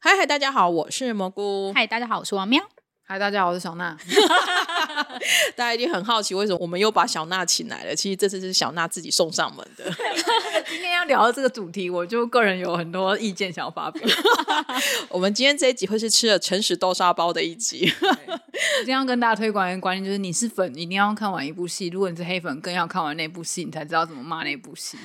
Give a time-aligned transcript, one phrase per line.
[0.00, 1.72] 嗨嗨，大家好，我是蘑菇。
[1.74, 2.62] 嗨，大家好，我是王喵。
[3.02, 3.98] 嗨，大家好，我是小娜。
[5.56, 7.96] 大家一定很好奇，为什么我们又把小娜请来了？
[7.96, 9.92] 其实这次是小娜自己送上门的。
[10.70, 14.08] 今天要聊的这个主题，我就个人有很多意见想要发表。
[15.08, 17.92] 我们今天这一集会是吃了诚实豆沙包的一集。
[18.76, 24.96] 今天要跟大家推广一个观念，就是你是粉，一定要看完一部戏；如果你是黑粉，更要看完那部戏，你才知道怎么骂那部戏。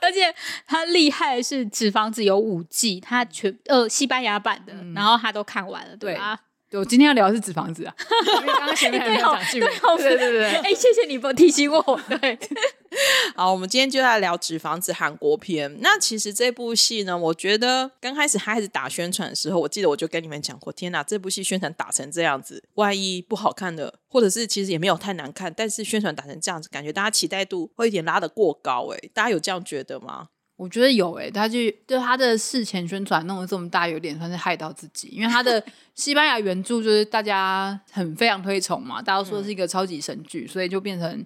[0.00, 0.34] 而且
[0.66, 6.38] 他厉害的是《纸房子》有五季，他全呃西班牙版的，然后他都看完了，对吧？
[6.70, 7.94] 对，我今天要聊的是纸房子啊，
[8.42, 9.68] 因为刚刚前面还没有讲剧名。
[9.96, 11.82] 对对对， 哎，谢谢你不提醒我。
[12.20, 12.38] 对，
[13.34, 15.78] 好，我们今天就来聊《纸房子》韩国片。
[15.80, 28.88] 那其实这部戏呢，我觉得刚开始他开始打宣传的时候，我记得我就跟你们讲过，天哪，这部戏宣传打成这样子，万一不好看的，或者是其实也没有太难看，但是宣传打成这样子，感觉大家期待度会有点拉得过高。
[28.92, 30.28] 哎，大家有这样觉得吗？
[30.58, 41.24] 我觉得有诶，他就就他的事前宣传弄得这么大，有点算是害到自己，因为他的 西班牙原著就是大家很非常推崇嘛，大家都说是一个超级神剧，所以就变成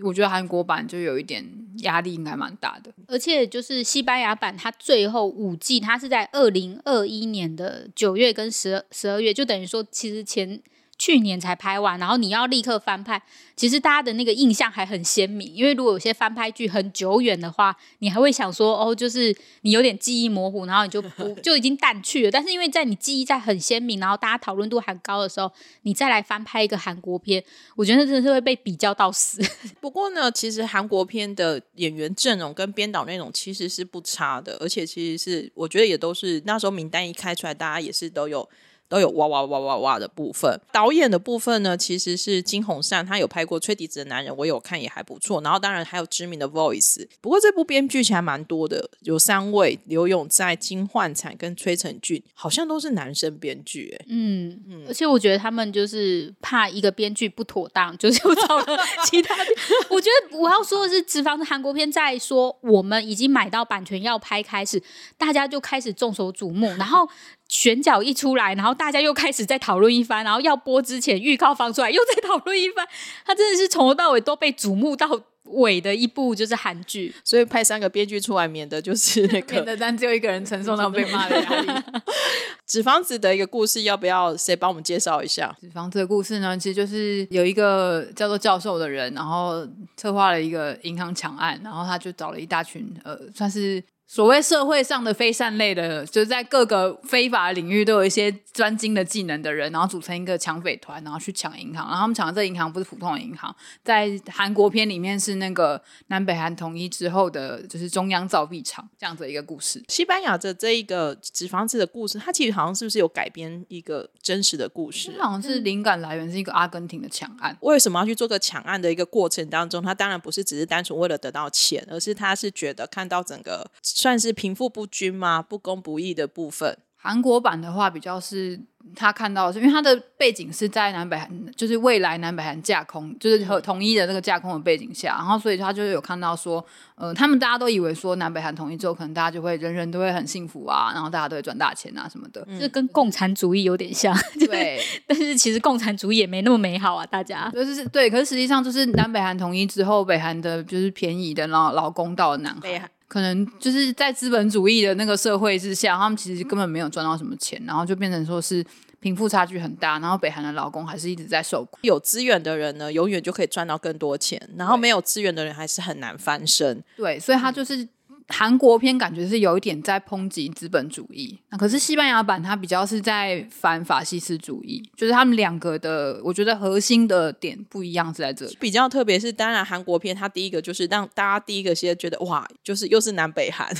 [0.00, 1.46] 我觉得韩国版就有一点
[1.84, 2.92] 压力，应该蛮大的。
[3.06, 10.60] 而且就是西班牙版，它最后五季，它是在二零二一年的九月跟十二十二月，就等于说其实前。
[10.98, 13.20] 去年才拍完，然后你要立刻翻拍，
[13.54, 15.52] 其实大家的那个印象还很鲜明。
[15.54, 22.30] 因为如果有些翻拍剧很久远的话，你还会想说，哦，就是你有点记忆模糊，然后你就不 就已经淡去了。
[22.30, 27.44] 但是因为在你记忆在很鲜明，然后大家讨论度很高的时候，你再来翻拍一个韩国片，
[27.76, 29.42] 我觉得真的是会被比较到死。
[29.80, 38.48] 不过呢，其实韩国片的演员阵容跟编导那种其实是不差的，而且其实是我觉得也都是那时候名单一开出来，大家也是都有。
[38.88, 45.40] 都有哇哇哇哇哇的部分，导演的部分呢，其实是金宏善，他有拍过《吹笛子的男人》，我有看也还不错。
[45.42, 53.96] 然后当然还有知名的 Voice，不过这部编剧其实蛮多的，有三位：刘勇在、金焕灿跟崔成俊，好像都是男生编剧。
[53.98, 59.34] 哎，嗯嗯，而且我觉得他们就是怕一个编剧不妥当，就是找了其他。
[59.90, 64.82] 我觉得我要说的是，脂肪的韩国片在说我们已经买到版权要拍开始，
[65.18, 67.08] 大家就开始众所瞩目，然后。
[67.48, 72.86] 选角一出来，然后大家又开始在讨论一番，然后要播之前预告放出来，又在讨论一番。
[73.24, 75.08] 他真的是从头到尾都被瞩目到
[75.44, 81.82] 尾的一部就是韩剧，所以派三个编剧出来，免得就是那个 免得但只有一个人承受到被骂的压力。
[82.66, 85.56] 纸房子的一个故事，要不要谁帮我们介绍一下？
[85.60, 89.64] 纸房子的故事呢，其实就是有一个叫做教授的人，然后
[89.96, 93.80] 策划了一个银行抢案，然后他就找了一大群呃，算是。
[94.08, 101.86] 所谓社会上的非善类的，就是在各个非法领域都有一些专精的技能的人，然后组成一个抢匪团，然后去抢银行。
[101.88, 109.82] 然后他们抢的这银行不是普通的银行，在韩国片里面是那个南北韩统一之后的，就是中央造币厂这样子一个故事。
[109.88, 115.12] 西班牙的这一个纸房子的故事，它其实好像是不是有改编一个真实的故事？
[115.20, 117.56] 好像是灵感来源是一个阿根廷的抢案。
[117.60, 119.82] 为什么要去做个抢案的一个过程当中？
[119.82, 123.68] 他当然不是只是单纯为了得到钱，而是他是觉得看到整个。
[123.96, 125.40] 算是贫富不均吗？
[125.40, 126.76] 不公不义的部分。
[126.98, 128.60] 韩国版的话，比较是
[128.94, 136.62] 他看到，是因为他的背景是在南北韩，就是未来南北韩架空，就是和统一的那个架空的背景下，然后所以他就有看到说，
[136.96, 144.14] 呃，他们大家都以为说南北韩统一之后，可能大家就会人人都会很幸福啊，然后大家都会赚大钱啊什么的，这跟共产主义有点像。
[144.46, 147.48] 对， 但是其实共产主义也没那么美好啊，大家。
[147.50, 152.90] 就是对，可是实际上就是南北韩统一之后，北韩的就是便宜的然后老公到了南韩。
[153.08, 158.64] 可能就是在资本主义的那个社会之下，他们其实根本没有赚到什么钱，然后就变成说是
[159.00, 161.78] 贫富差距很大，然后北韩的劳工还是一直在受苦。
[161.82, 166.82] 有资源的人呢，永远就可以赚到更多钱，然后没有资源的人还是很难翻身。
[166.96, 167.88] 对，所以他就是。
[168.28, 178.56] 韩国片感觉是有一点在抨击资本主义，那可是西班牙版它比较是在反法西斯主义，就是他们两个的，我觉得核心的点不一样是在这里。
[178.60, 183.72] 比较特别是，当然韩国片它第一个就是让大家第一个先觉得哇，就是又是南北韩，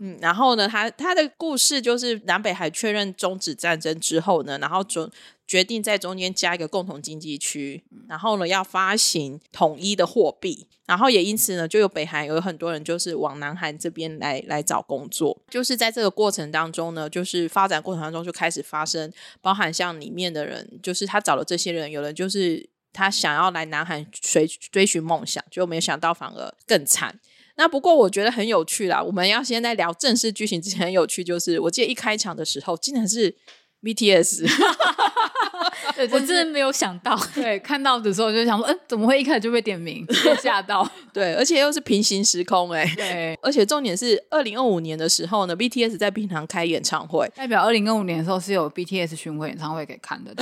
[0.00, 5.08] 嗯，然后呢，它它的故事就是南北韩确认终止战争之后呢，然后准。
[5.46, 15.38] 决定在中间加一个共同经济区，然后呢，要发行统一的货币，然后也因此呢，就有北韩有很多人就是往南韩这边来来找工作。
[15.50, 19.12] 就是在这个过程当中呢，就是发展过程当中就开始发生，
[19.42, 27.20] 包含像里面的人，就是他找了这些人，有人就是他想要来南韩追追寻梦想，就没有想到反而更惨。
[27.56, 33.36] 那不过我觉得很有趣啦，我们要先在聊正式剧情之前，很有趣就是我记得一开场的时候，竟然是。
[33.84, 34.48] BTS，
[36.10, 40.88] 我真的没有想到，对看到的时候就想说，嗯，怎么会一开始就被点名，被 吓到？
[41.12, 50.34] 对，而且又是平行时空哎、对，而且重点是二零二五年的时候呢，BTS 在平常开演唱会，代表二零二五年的时候是有 BTS 巡回演唱会可以看的，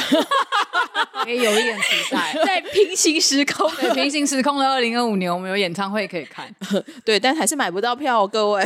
[1.24, 2.34] 可以有一点期待。
[2.44, 3.68] 在平行时空。
[3.74, 6.54] 对，平行时空的二零二五年，我们有演唱会可以看。
[7.04, 8.64] 对，但还是买不到票、哦，各位。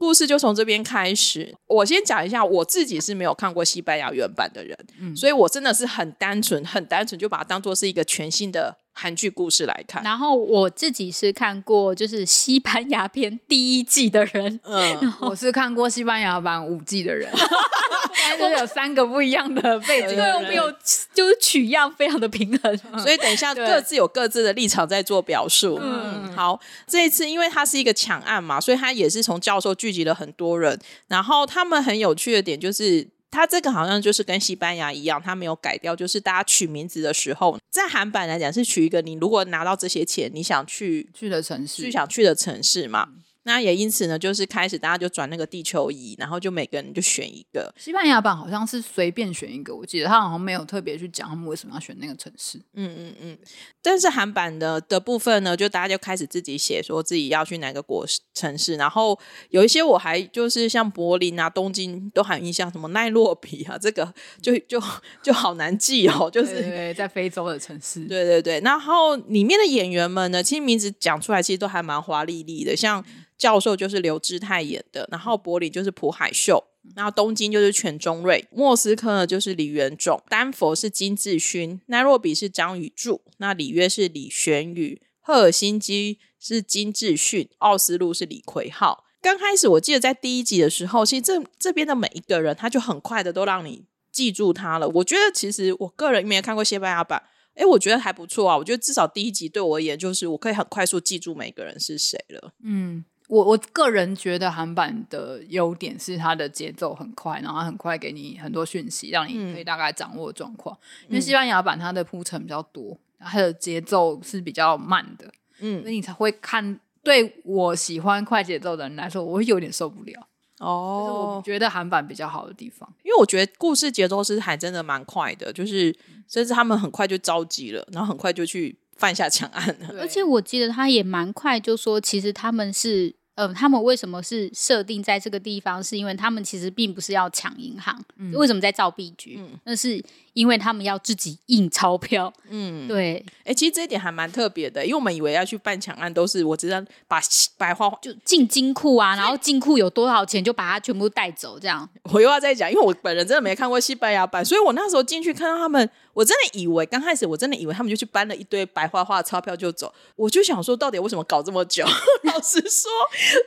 [0.00, 1.54] 故事就从这边开始。
[1.66, 4.74] 我先讲一下，我自己是没有看过西班牙原版的人，
[5.14, 10.02] 所以我真的是很单纯、很单纯，就把它当做是一个全新的韩剧故事来看。
[10.02, 17.30] 然后我自己是看过就是西班牙片第一季的人，嗯，我是看过西班牙版五季的人，
[18.38, 20.34] 但是有三个不一样的背景的对人。
[20.34, 20.70] 我们有
[21.14, 22.76] 就是取样非常的平衡。
[22.98, 25.78] 所以等一下各自有各自的立场在做表述。
[25.80, 30.78] 嗯，好，这一次因为它是一个抢案嘛，所以它也是从教授聚集了很多人，
[31.08, 33.08] 然后他们很有趣的点就是。
[33.30, 43.08] 它这个好像就是跟西班牙一样，它没有改掉，就是大家取名字的时候，在韩版来讲是取一个你如果拿到这些钱，你想去去的城市去，想去的城市嘛。
[43.44, 47.72] 那也因此呢，就是开始大家就转那个地球仪，然后就每个人就选一个。
[47.78, 52.58] 西班牙版好像是随便选一个，我记得他好像没有特别去讲他们为什么要选那个城市。
[52.74, 53.38] 嗯嗯嗯。
[53.82, 58.76] 但是韩版的的部分呢，就大家就开始自己写，说自己要去哪个国城市。
[58.76, 64.12] 然后有一些我还就是像柏林啊、东京都还有印象，什么奈洛比啊，这个
[64.42, 64.80] 就就
[65.22, 66.50] 就好难记哦，就是。
[66.50, 68.04] 对对对，在非洲的城市。
[68.04, 73.02] 对对对，然后里面的演员们呢，其实名字讲出来其实都还蛮华丽丽的，像
[73.40, 76.62] 教授就是刘志泰演的，然后柏林就是朴海秀，
[76.94, 89.06] 然后东京就是全中瑞，莫斯科呢就是李元种，丹佛是金志勋，奈若比是张宇柱，那里约是李玄宇，赫尔辛基是金志勋，奥斯陆是李奎浩。
[89.22, 94.86] 刚开始我记得在第一集的时候，其实这这边的每一个人，他就很快的都让你记住他了。
[94.90, 97.22] 我觉得其实我个人没有看过西班牙版。
[97.54, 98.56] 哎，我觉得还不错啊！
[98.56, 102.54] 我觉得至少第一集对我而言，就是我可以很快速记住每个人是谁了。
[102.62, 110.76] 嗯，我我个人觉得韩版的优点是它的节奏很快，然后它很快给你很多讯息，让你可以大概掌握状况。
[111.08, 115.30] 因为西班牙版它的铺陈比较多，它的节奏是比较慢的，
[115.60, 116.78] 嗯所以你才会看。
[117.02, 120.12] 对我喜欢快节奏的人来说，我会有点受不了。
[120.58, 122.86] 这是我哦，觉得韩版比较好的地方。
[123.02, 125.96] 因为我觉得故事节奏是还真的蛮快的，就是
[126.28, 130.00] 甚至他们很快就着急了，然后很快就去犯下 强案了。
[130.00, 133.14] 而且我记得他也蛮快就说，其实他们是。
[133.40, 135.82] 呃，他们为什么是设定在这个地方？
[135.82, 137.98] 是因为他们其实并不是要抢银行，
[138.34, 139.40] 为什么在造币局？
[139.64, 142.32] 那是因为他们要自己印钞票。
[142.48, 147.20] 嗯，对，哎，其实这一点还蛮特别的，因为我们以为要去办强案都是我知道把
[147.56, 151.88] 白花花，就进金库啊，然后金库有多少钱就把它全部带走，这样。
[152.12, 161.84] 我又要再讲，因为我本人真的没看过西班牙版，所以我那时候进去看到他们，我真的以为刚开始我真的以为他们就去搬了一堆白花花的钞票就走，我就想说到底为什么搞这么久？
[162.24, 162.90] 老实说，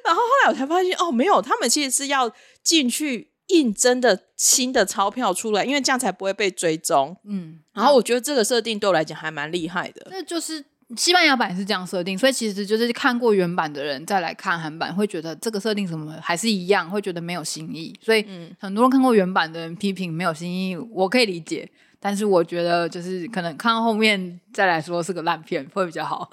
[0.06, 2.32] 然后后来我才发现哦，没有，他们其实是要
[2.64, 7.16] 进去印真的新的钞票出来，因为这样才不会被追踪。
[7.26, 10.08] 嗯，然后我觉得这个设定对我来讲还蛮厉害的。
[10.10, 10.64] 那就是
[10.96, 17.94] 西班牙版是这样设定，所以其实就是看过原版的人再来看韩版，会觉得这个设定什么还是一样，会觉得没有新意。
[18.02, 18.26] 所以
[18.60, 21.70] 很多人看过原版的人批评没有新意，我可以理解。
[22.06, 26.30] 但是我觉得就是可能看到后面再来说是个烂片会比较好。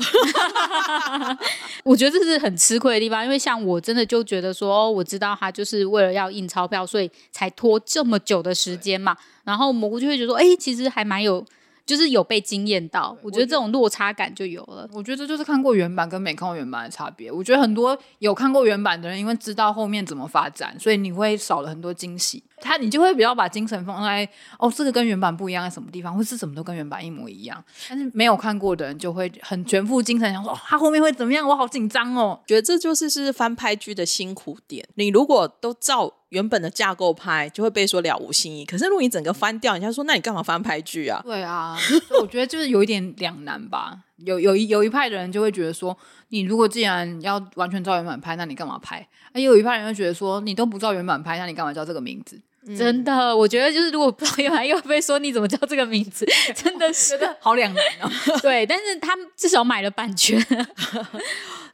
[1.85, 9.17] 我觉得这是很吃亏的地方，因为像我真的就觉得说，哦，我知道他就是为了要印钞票，所以才拖这么久的时间嘛。
[9.45, 11.47] 然后蘑菇就会觉得说，哎、其实还蛮有，
[11.91, 13.17] 就是有被惊艳到。
[13.21, 14.89] 我觉得这种落差感就有了。
[14.93, 17.33] 我觉得这就是看过原版跟没看过原版的差别。
[17.33, 22.43] 我觉得很多有看过原版的人，因为知道后面怎么发展，所以你会少了很多惊喜。
[22.63, 24.29] 他你就会比较把精神放在
[24.59, 27.63] 哦，这个跟原版不一样在什么地方，或是什么都跟原版一模一样。
[27.89, 32.39] 但是没有看过的人就会很全副精神，想说、哦、他后面会怎么样，我好紧张哦。
[32.47, 34.87] 觉得这就是是翻拍剧的辛苦点。
[34.95, 38.65] 你如果都照原本的架构拍，就会被说了无新意。
[38.65, 41.21] 可是如果你整个翻掉，人家说那你干嘛翻拍剧啊？
[41.25, 41.79] 对啊，
[42.21, 43.99] 我觉得就是有一点两难吧。
[44.27, 45.97] 有有一有一派的人就会觉得说，
[46.29, 49.07] 你如果既然要完全照原版拍，那你干嘛拍？
[49.33, 52.39] 而有一派人会觉得说，你都不照原版拍，那你干嘛叫这个名字？
[52.77, 58.11] 真的，我觉得就是如果不知道原来又被说你怎么叫这个名字， 真的是觉得好两难哦。
[58.43, 58.67] 对。
[58.67, 60.39] 但是他们至少买了版权，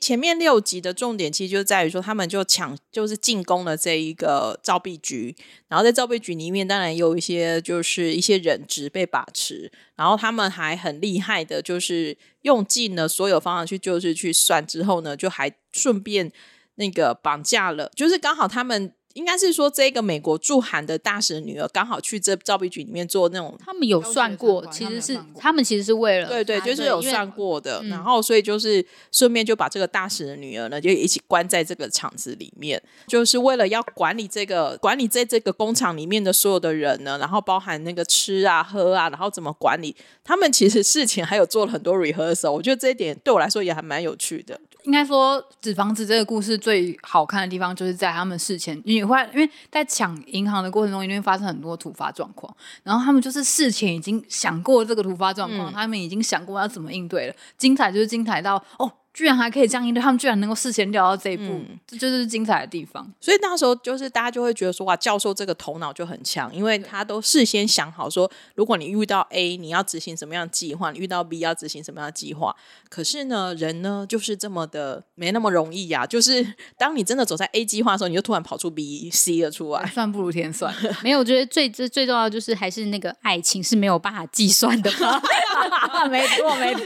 [0.01, 5.35] 前面六集的重点其实就在于说，他们就抢，就是进攻了这一个造币局，
[5.69, 16.33] 然后在造币局里面，当然有一些就是一些人质被把持，然后他们还很厉害的，就是用尽了所有方法去，就是去算之后呢，就还顺便
[16.75, 18.93] 那个绑架了，就是刚好他们。
[19.17, 23.57] 应该是说这个美国驻韩的大使的女儿刚好去这造币局里面做那种。
[23.59, 44.61] 他们有算过，其实是他们其实是为了对对，就是有算过的，嗯然后所以就是顺便就把这个大使的女儿呢，就一起关在这个厂子里面，就是为了要管理这个管理在这个工厂里面的所有的人呢，然后包含那个吃啊喝啊，然后怎么管理，他们其实事情还有做了很多 rehearsal，我觉得这一点对我来说也还蛮有趣的。
[44.83, 57.35] 应该说，纸房子这个故事最好看的地方，就是在他们事前，因为会因为在抢银行的过程中，一定会发生很多突发状况，然后他们就是事前已经想过这个突发状况，他们已经想过要怎么应对了。
[57.57, 63.11] 精彩就是精彩到哦，居然还可以这样应对，他们居然能够事先料到这一步，这就是精彩的地方。
[63.19, 72.55] 所以那时候就是大家就会觉得说，哇，教授这个头脑就很强，因为他都事先想好说，如果你遇到 A，你要执行什么样的计划；你遇到 B，要执行什么样的计划。
[72.91, 76.47] 可是呢，人呢就是这么的没那么容易呀、就是
[76.77, 79.87] 当你真的走在 A 计划的时候，你就突然跑出 B、C 了出来。
[79.87, 85.19] 算不如天算，没有，我觉得最最最重要的就是还是那个爱情是没有办法计算的嘛。
[86.11, 86.83] 没错没错，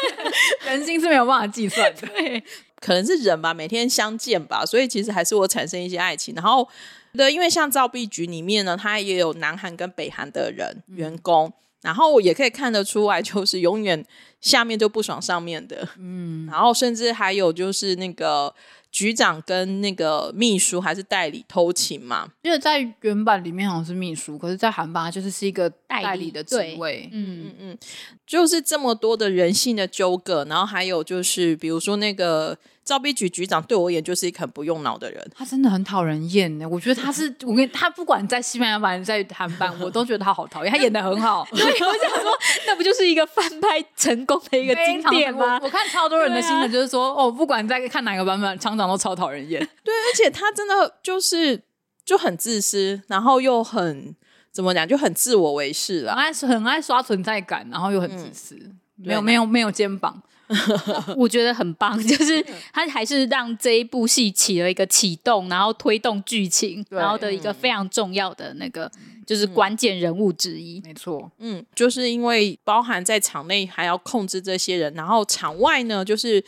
[0.64, 2.08] 人心是没有办法计算的。
[2.80, 6.32] 可能是人吧，每天相见吧，所以其实还是我产生一些爱情。
[6.36, 6.68] 然后，
[7.12, 14.06] 对，因为像造币局里面呢，它也有南韩跟北韩的人、员工，然后也可以看得出来，就是永远
[14.40, 18.54] 下面就不爽上面的，嗯，然后甚至还有就是那个
[18.90, 27.08] 局长跟那个秘书还是代理偷情嘛，因为在原版里面好像是秘书，可是，在韩版它就是是一个代理的职位。
[27.12, 27.54] 嗯嗯。
[27.58, 27.78] 嗯，
[28.26, 32.56] 就是这么多的人性的纠葛，然后还有就是比如说那个
[32.88, 42.32] 造币局局长对我而言就是一个很不用脑的人，他真的很讨人厌呢，我觉得他是 我跟他不管在西班牙版在韩版， 我都觉得他好讨厌，他演的很好， 对，我想说，
[42.66, 45.66] 那不就是一个翻拍成功的一个经典吗我？
[45.66, 49.60] 我看超多人的心得就是说，哦，不管在看哪个版本，厂长都超讨人厌。
[49.84, 51.62] 对，而且他真的就是
[52.06, 54.16] 就很自私，然后又很
[54.50, 56.14] 怎么讲，就很自我为是啦。
[56.14, 58.58] 很爱很爱刷存在感，然后又很自私，
[58.96, 60.22] 没有没有没有肩膀。
[61.16, 68.90] 我觉得很棒， 就是他还是让这一部戏起了一个启动，然后推动剧情，然后的一个非常重要的那个
[69.26, 70.80] 就是关键人物之一。
[70.84, 76.42] 没错，嗯，就是因为包含在场内还要控制这些人，然后场外呢，就是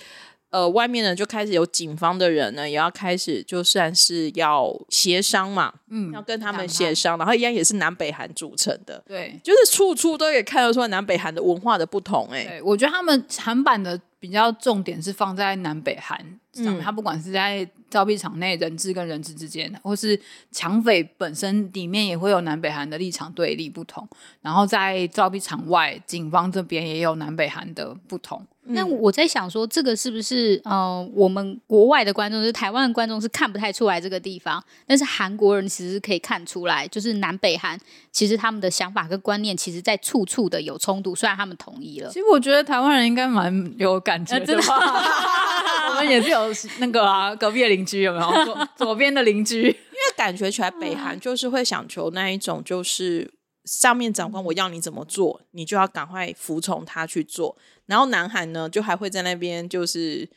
[0.50, 9.02] 呃外面呢就开始有警方的人呢，也要开始就算是要协商嘛，嗯要跟他们协商，然后一样也是南北韩组成的。
[9.06, 16.18] 对就是处处都可以看得出来南北韩的文化的不同、哎，对，我觉得他们韩版的比较重点是放在南北韩
[16.52, 20.20] 上面，嗯它不管是在造币厂内人质跟人质之间，或是
[20.52, 24.08] 抢匪本身里面也会有南北韩的立场对立不同，
[24.42, 28.46] 然后在造币厂外，警方这边也有南北韩的不同。
[28.72, 37.78] 那我在想说，这个是不是呃，我们国外的观众，就是台湾的观众是看不太出来这个地方，但是韩国人其实是可以看出来，就是南北韩
[38.10, 42.14] 其实他们的想法跟观念，其实在处处的有冲突，虽然他们统一了其。
[42.14, 44.78] 实我觉得台湾人应该蛮有感觉的吧。
[45.90, 46.40] 我们也是有
[46.78, 48.44] 那个啊，隔壁的邻居有没有？
[48.44, 53.28] 左左边的邻居，因为感觉起来北韩就是会想求那一种，就是
[53.64, 57.56] 上面长官我要你怎么做，你就要赶快服从他去做。
[57.86, 60.28] 然后南韩呢，就还会在那边就是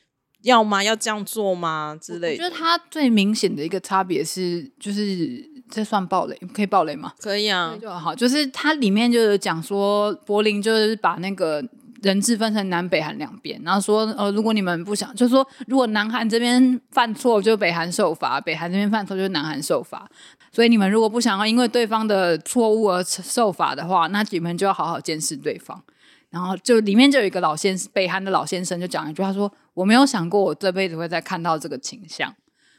[0.43, 0.83] 要吗？
[0.83, 2.43] 要这样做吗之类的。
[2.43, 7.13] 觉得它最明显的一个差别是，就是这算暴雷，可以暴雷吗？
[7.19, 11.63] 可以啊，就好，就是它里面就是讲说，柏林就是把那个
[12.01, 20.09] 人质分成南北韩两边，然后说，呃，如果你们不想，就是说，如果南韩这边犯错，就北韩受罚；北韩这边犯错，就是南韩受罚。
[20.53, 25.83] 所以你们如果不想要因为对方的错误而受罚的话，那你们就要好好监视对方。
[26.29, 32.33] 然后就里面就有一个老先生，北韩的老先生就讲一句，他说：“我没有想过我这辈子会再看到这个倾向。”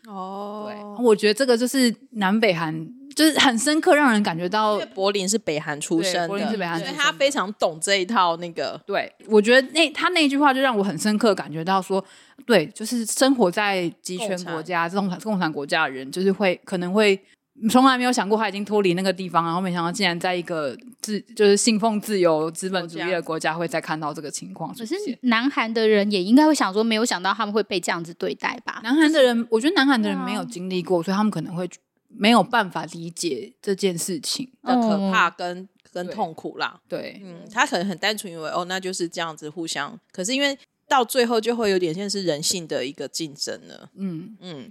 [0.08, 8.80] 哦对，我觉得这个就是南北韩，就是很深刻，让人感觉到柏林是北韩出对生的，柏林是北韩所以出生的他非常懂这一套那个。
[8.84, 12.04] 对，我觉得那他那句话就让我很深刻感觉到说，
[12.44, 17.18] 对，就是生活在集权国家、这种共产国家的人，就是会可能会
[17.70, 25.18] 从来没有想过他已经脱离那个地方，然后没想到竟然在一个自就是信奉自由资本主义的国家会再看到这个情况出可是现。
[25.22, 28.80] 南韩的人也应该会想说，没有想到他们会被这样子对待吧？
[28.82, 31.68] 南韩的人，我觉得南韩的人没有经历过，所以他们可能会
[32.08, 34.50] 没有办法理解这件事情。
[34.62, 40.58] 的可怕跟、跟痛苦啦，对，嗯，他可能很单纯以为哦，那就是这样子互相，可是因为
[40.88, 44.70] 到最后就会有点像是人性的一个竞争了，嗯嗯，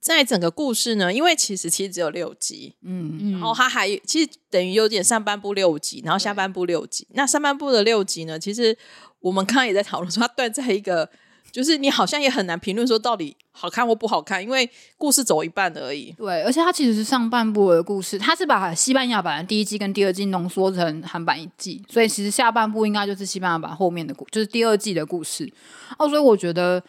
[0.00, 7.06] 在整个故事呢，因为其实其实只有六集，嗯，嗯然后它还其实等于有点上半部六集，然后下半部六集。
[7.12, 8.76] 那上半部的六集呢，其实
[9.20, 11.10] 我们刚刚也在讨论说，它断在一个
[11.52, 16.14] 就是你好像也很难评论说到底好看或不好看，因为故事走一半而已。
[16.16, 25.52] 对，而且它其实是上半部的故事，它是把西班牙版的第一季跟第二季浓缩成韩版一季，所以其实下半部应该就是西班牙版后面的故，就是第二季的故事。
[25.98, 26.82] 哦，所以我觉得，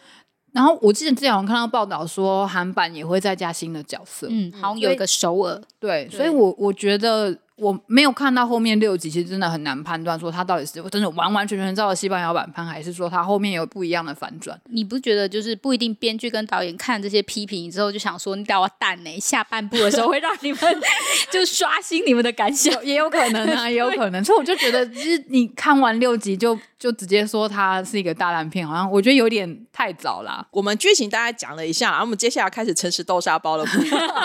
[0.52, 4.26] 然后我记得之前好像看到报道说，韩版也会再加新的角色。
[4.30, 7.36] 嗯，好像有一个首尔，对，所以我我觉得。
[7.56, 14.60] 我没有看到后面六集，其实真的很难判断说他到底是真的完完全全照着西班牙版拍，还是说他后面有不一样的反转。
[14.70, 15.92] 你不觉得就是不一定？
[16.02, 19.20] 编剧跟导演看这些批评之后，就想说你给我蛋呢？
[19.20, 20.60] 下半部的时候会让你们
[21.30, 24.24] 就刷新你们的感想， 也有可能啊，也有可能。
[24.24, 30.44] 所以我就觉得，其实你看完六集就就直接说它是一个大烂片，好像我觉得有点太早了。
[30.50, 33.64] 我们剧情大概讲了一下，然后我们接下来开始诚实豆沙包了，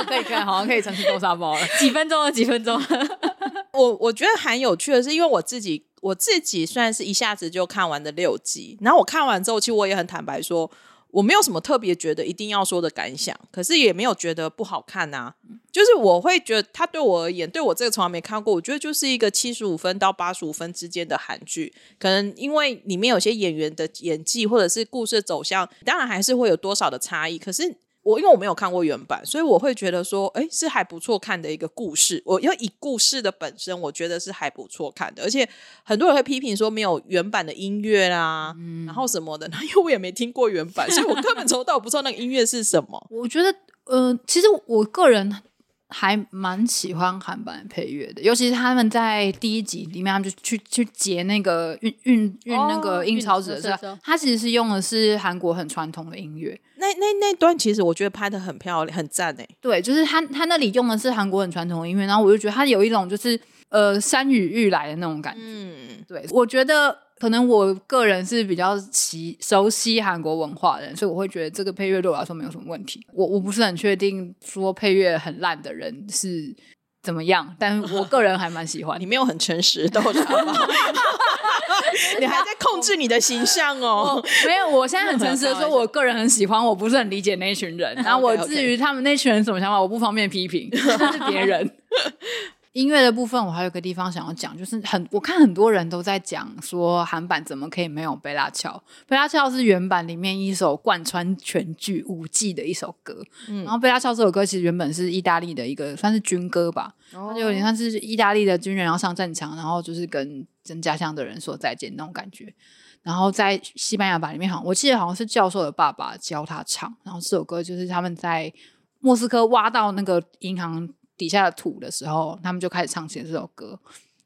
[0.07, 2.81] 可以看，好像可以诚实豆沙包了，几分钟了，几分钟。
[3.74, 10.69] 我我觉得很有趣的是，因为我自己我自己算是一下子就看完的六集，然后我看完之后，其实我也很坦白说，
[11.12, 15.33] 我没有什么特别觉得一定要说的感想，可是也没有觉得不好看呐。
[15.71, 21.74] 就是我会觉得，它对我而言，对我这个从来没看过，我觉得就是一个七十五分到八十五分之间的韩剧。
[22.00, 27.77] 可能因为里面有些演员的演技或者是故事走向，当然还是会有多少的差异，可是。
[28.07, 32.23] 我因为我没有看过原版，所以我会觉得说，哎，是还不错看的一个故事。
[32.25, 35.21] 我要以故事的本身，我觉得是还不错看的。
[35.23, 35.47] 而且
[35.83, 43.05] 很多人会批评说没有原版的音乐啦，然后什么的，因为我也没听过原版，所以我根本从到不知道那个音乐是什么。
[43.11, 45.41] 我觉得，呃，其实我个人。
[45.89, 56.60] 还蛮喜欢韩版配乐的，尤其是他们在第一集里面，他们就去去截那个运运运那个印钞纸的时候，他其实是用的是韩国很传统的音乐。
[56.75, 59.48] 那那那段其实我觉得拍的很漂亮，很赞诶。
[59.62, 63.39] 对，就是他他那里用的是韩国很传统的音乐，然后我就觉得他有一种就是
[63.70, 65.41] 呃山雨欲来的那种感觉。
[65.41, 67.06] 嗯，对，我觉得。
[67.19, 73.05] 可能我个人是比较习熟悉韩国文化的人，所以我会觉得这个配乐对我来说没有什么问题。
[73.13, 76.55] 我我不是很确定说配乐很烂的人是
[77.01, 79.00] 怎么样，但我个人还蛮喜欢。
[79.00, 80.38] 你没有很诚实，豆沙包，
[82.19, 84.24] 你还在控制你的形象哦。
[84.45, 86.63] 没有，我现在很诚实的说， 我个人很喜欢。
[86.63, 91.71] 我不是很理解那群人，然后我至于他们那群人什么想法，我不方便批评，那是别人。
[92.77, 98.71] 音乐的部分，我还有个地方想要讲，就是很我看很多人都在讲说韩版怎么可以没有贝拉乔？
[99.08, 103.19] 贝拉乔是原版里面一首贯穿全剧五季的一首歌。
[103.47, 112.54] 嗯，然后贝拉乔这首歌其实原本是意大利的一个算是军歌吧，它就有点像是意大利的军人要上战场，然后就是跟跟家乡的人说再见那种感觉。
[113.01, 118.54] 然后在西班牙版里面，好像我记得好像是教授的爸爸教他唱，然后这首歌就是他们在
[118.99, 120.88] 莫斯科挖到那个银行。
[121.17, 123.80] 底下的土的时候，他们就开始唱起这首歌，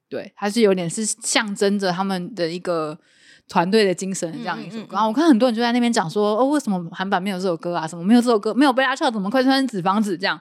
[0.09, 2.97] 对，它是有点是象征着他们的一个
[3.47, 4.89] 团队的精神这样一首歌。
[4.91, 7.87] 然后我看很多人就在那边讲说，哦，为什么韩版没有这首歌啊？
[7.87, 8.53] 什么没有这首歌？
[8.53, 10.39] 没有贝拉翘，怎么快穿纸房子这样？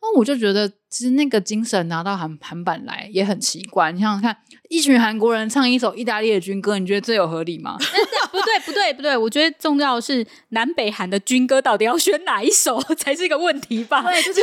[0.00, 3.90] 那，我就觉得其实那个精神拿到韩韩版来也很奇怪。
[3.90, 4.36] 你想想看，
[4.70, 7.76] 一群韩国人唱一首意大利的军歌，你觉得这有合理吗？
[8.32, 9.16] 不对，不对，不对！
[9.16, 14.02] 我觉得重要的是南北韩的军歌到底要选哪一首才是一个问题吧？
[14.02, 14.40] 对，就是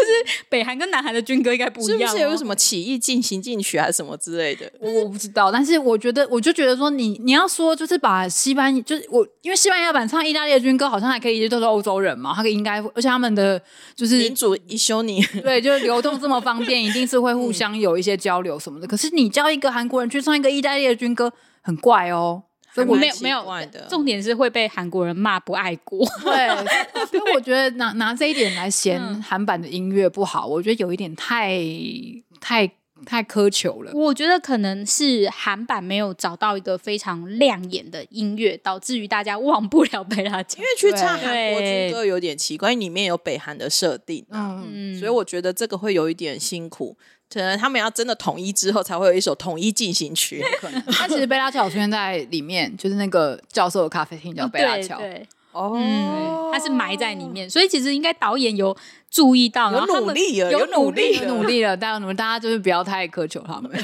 [0.50, 2.00] 北韩跟南韩的军歌应该不一样。
[2.00, 4.72] 是不是有什么起义进行进取还是什么之类的？
[4.80, 13.62] 我我不知道，但是我觉得，我就觉得说，你你要说就是把西班就是我，因为西班牙版唱意大利的军歌，好像还可以，都是欧洲人嘛，他应该而且他们的
[13.96, 18.88] 就是民主一休你对，就是流动这么方便， 一定是会互相有一些交流什么的。
[18.88, 22.44] 可是你叫一个韩国人去唱一个意大利的军歌，很怪哦。
[22.76, 23.42] 所以我没有没有，
[23.90, 26.06] 重点是会被韩国人骂不爱国。
[26.22, 26.48] 对，
[27.08, 31.58] 所以我觉得拿拿这一点来嫌韩版的音乐不好，我觉得有一点太
[32.42, 32.70] 太
[33.06, 33.92] 太苛求了。
[33.94, 46.98] 我觉得可能是韩版没有找到一个非常亮眼的音乐，导致于大家忘不了贝拉因为去唱韩国军歌有点奇怪，里面有北韩的设定，嗯，所以我觉得这个会有一点辛苦。
[47.28, 50.44] 可能他们要真的统一之后，才会有一首统一进行曲。
[50.60, 55.00] 可能， 但其实贝拉乔出现在里面，就是那个教授的咖啡厅叫贝拉乔。
[55.00, 58.76] 对，哦，他是埋在里面，所以其实应该导演有
[59.10, 61.78] 注意到，有努力了，有努力，努力了。
[61.78, 63.72] 大家，你们大家就是不要太苛求他们。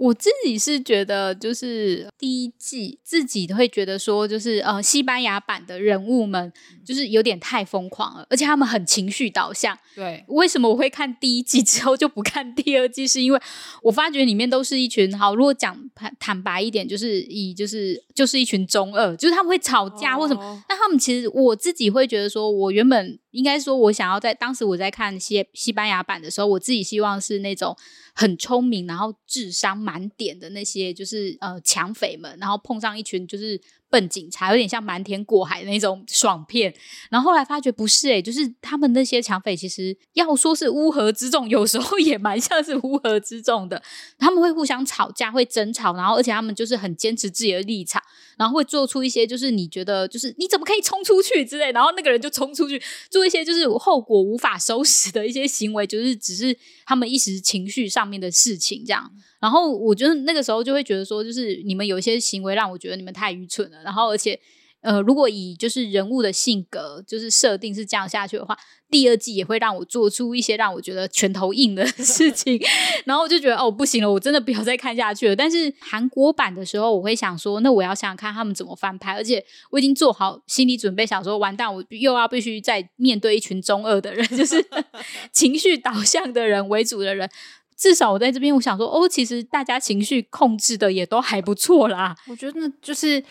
[0.00, 6.50] 我自己是觉得，就是第一季自己会觉得说，就是呃，西班牙版的人物们
[6.82, 9.78] 就是有点太疯狂了，而且他们很情绪导向。
[9.94, 13.06] 对，为什么我会看第一季之后就不看第二季？
[13.06, 13.38] 是因为
[13.82, 20.64] 我发觉里面都是一群好，如果讲坦坦白一点，就是以就是就是一群中二，就是他们会吵架或什么。
[20.66, 27.76] 但他们其实我自己会觉得说，我原本应该说，我想要在当时我在看西西班牙版的时候，我自己希望是那种。
[28.14, 36.74] 很聪明，然后智商满点的那些，就是呃抢匪们，然后碰上一群就是笨警察，有点像瞒天过海那种爽片。
[37.10, 43.82] 然后后来发觉不是诶、就是他们那些抢匪其实要说是乌合之众，有时候也蛮像是乌合之众的。
[44.18, 48.02] 他们会互相吵架，会争吵，然后而且他们就是很坚持自己的立场，
[48.40, 59.12] 然后会做出一些就是你觉得就是你怎么可以冲出去之类，然后那个人就冲出去做一些就是后果无法收拾的一些行为，就是只是他们一时情绪上面的事情这样。
[59.40, 64.40] 然后我觉得那个时候就会觉得说，就是你们有一些行为让我觉得你们太愚蠢了，然后而且。
[64.82, 68.56] 呃，如果以就是人物的性格就是设定是这样下去的话，
[68.90, 72.58] 第二季也会让我做出一些让我觉得拳头硬的 事 情，
[73.04, 75.36] 然后我就觉得哦不行了，我真的不要再看下去了。
[75.36, 84.64] 但是韩国版的时候，我会想说，那我要想想看他们怎么翻拍，而且我已经做好心理准备，想说完蛋，我又要必须再面对一群中二的人，就是
[85.30, 87.28] 情绪导向的人为主的人。
[87.76, 92.14] 至少我在这边，我想说，哦，其实大家情绪控制的也都还不错啦。
[92.28, 93.24] 我觉得就是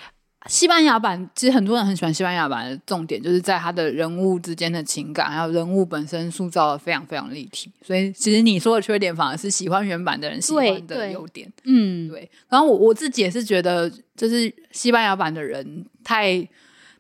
[0.48, 7.70] 西班牙版，其实很多人很喜欢西班牙版的重点，就是在他的人物之间的情感，还有人物本身塑造的非常非常立体。
[7.82, 11.52] 所以其实你说的缺点，反而是喜欢原版的人喜欢的优点。
[11.66, 16.48] 嗯，对，然后我我自己也是觉得，就是西班牙版的人太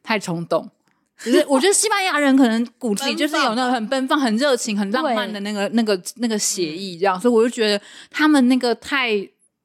[0.03, 0.69] 太冲动。
[1.17, 9.17] 只是我觉得西班牙人可能骨子里就是有那个很奔放、很热情、很浪漫的那个、 那个、那个写意，这样，所以我就觉得他们那个太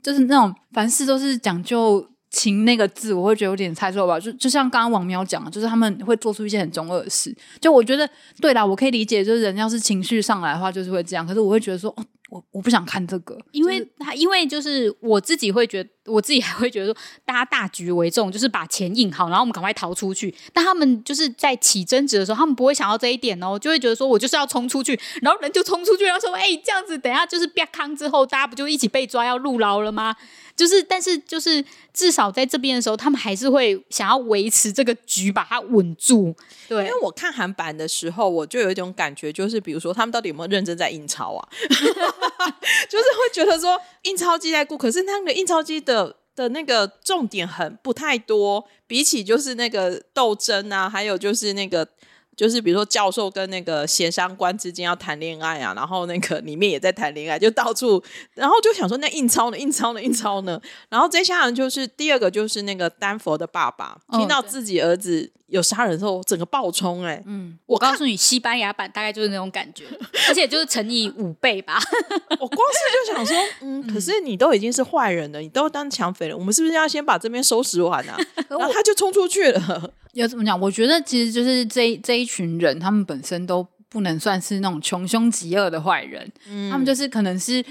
[0.02, 4.18] 就是那种凡事都是讲究情那个字，我会觉得有点猜错吧。
[4.18, 7.34] 就就像刚刚王喵讲的，就是他们会做出一些很中二的事。
[7.60, 8.08] 就我觉得
[8.40, 11.24] 对啦，我可以理解，就是人要是情绪上来的话，就是会这样。
[11.24, 20.34] 可是我会觉得说，哦，我我不想看这个，因为他，因为就是我自己会觉得，我自己还会觉得说，大家大局为重，就是把钱印好，然后我们赶快逃出去。
[20.52, 30.14] 但他们就是在起争执的时候，他们不会想到这一点哦，就会觉得说我就是要冲出去，然后人就冲出去，然后说，哎、这样子，等下就是啪康之后，大家不就一起被抓要入牢了吗？
[30.56, 36.32] 就是，但是就是至少在这边的时候，他们还是会想要维持这个局，把它稳住。
[36.68, 41.48] 对因为我看韩版的时候，我就有一种感觉，就是比如说他们到底有没有认真在印钞啊？
[42.88, 51.88] 就是会觉得说印钞机在顾，可是那个印钞机的的那个重点很不太多，比起就是那个斗争啊，还有就是那个。
[52.36, 58.02] 就是比如说教授跟那个协商官之间要谈恋爱啊，然后那个里面也在谈恋爱，就到处，
[58.34, 69.84] 然后就想说那印钞呢，印钞呢，印钞呢，然后接下来就是第二个就是那个丹佛的爸爸哦听到自己儿子有杀人之后，整个爆冲哎、嗯，我告诉你，西班牙版大概就是那种感觉，
[70.28, 71.78] 而且就是乘以五倍吧。
[72.40, 78.18] 我光是就想说， 嗯，可是你都已经是坏人了，你都当抢匪了，我们是不是要先把这边收拾完啊？
[78.48, 79.92] 然后他就冲出去了。
[80.14, 80.58] 要怎么讲？
[80.60, 87.64] 我觉得其实就是这一这一群人，他们本身都不能算是那种穷凶极恶的坏人，嗯他们就是可能是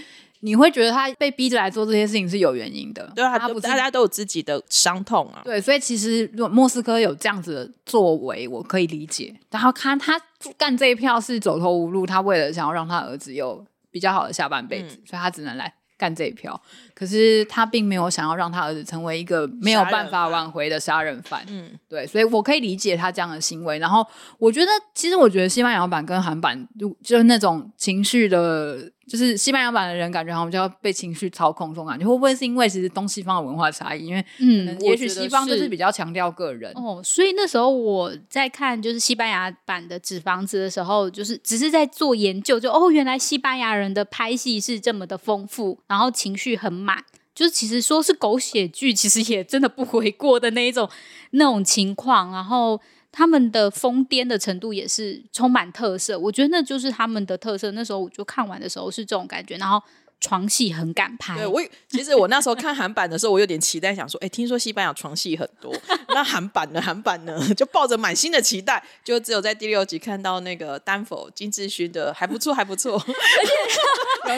[0.43, 5.41] 你会觉得他被逼着来做这些事情是有原因的，对啊，他不是大家都有自己的伤痛啊。
[5.45, 9.34] 对，所以其实如果莫斯科有这样子的作为，我可以理解。
[9.49, 10.19] 然后看他
[10.58, 16.62] 干这一票是走投无路，他为了想要让他儿子有比较好的下半辈子，所以他只能来干这一票。
[16.95, 21.43] 可是他并没有想要让他儿子成为一个没有办法挽回的杀人犯。
[21.47, 23.79] 嗯，对，所以我可以理解他这样的行为。
[23.79, 24.06] 然后
[24.38, 34.06] 我觉得，其实我觉得西班牙版跟韩版就就是那种情绪的，就是西班牙版的人感觉好像就要被情绪操控这种感觉，会不会是因为其实东西方的文化差异？
[34.06, 36.71] 因为嗯，也许西方就是是比较强调个人。
[36.75, 46.92] 哦，所以那时候我在看就是西班牙版的《纸房子》的时候，就是只是在做研究，就哦，原来西班牙人的拍戏是这么的丰富，然后情绪很满。
[47.36, 50.89] 就是其实说是狗血剧，其实也真的不为过的那一种
[51.32, 52.79] 那种情况，然后
[53.12, 57.71] 他们的疯癫的程度也是充满特色，我觉得那就是他们的特色。
[57.71, 59.82] 那时候我就看完的时候是这种感觉，然后
[60.23, 65.75] 床戏很敢拍，对我其实我那时候看韩版的时候，我有点期待，想说，哎，听说西班牙床戏很多，
[66.15, 66.81] 那韩版呢？
[66.81, 67.38] 韩版呢？
[67.55, 72.93] 就抱着满心的期待，就只有在第六集看到那个丹佛金智勋的还不错，还不错。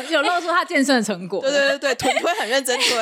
[0.10, 1.40] 有有露出他健身的成果。
[1.42, 2.98] 对对对对，臀推很认真推。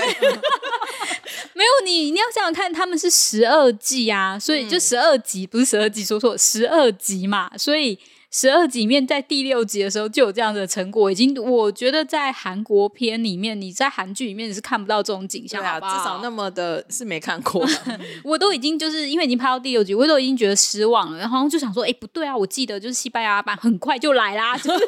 [1.54, 7.98] 没有你，你要想想看，他们是十二季啊，所以就十二集，不是十二集，说错，十二集嘛，所以
[8.36, 17.64] 十二集里面在第六集的时候就有这样的成果，已经我觉得在韩国片里面，你在韩剧里面你是看不到这种景象，对啊，好不好至少那么的是没看过。
[18.26, 24.80] 我都已经就是因为已经拍到第六集，我都已经觉得失望了，然后就想说，哎，不对啊，我记得就是西班牙版很快就来啦，就是很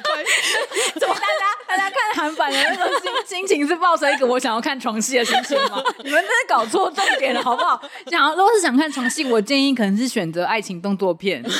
[0.00, 0.24] 快，
[0.98, 2.86] 怎么大家大家看韩版的那种
[3.28, 5.82] 心心情是抱着一个我想要看床戏的心情吗？
[6.02, 7.80] 你们真的搞错重点了，好不好？
[8.10, 11.50] 想如果是想看床戏，我建议可能是选择爱情动作片， 不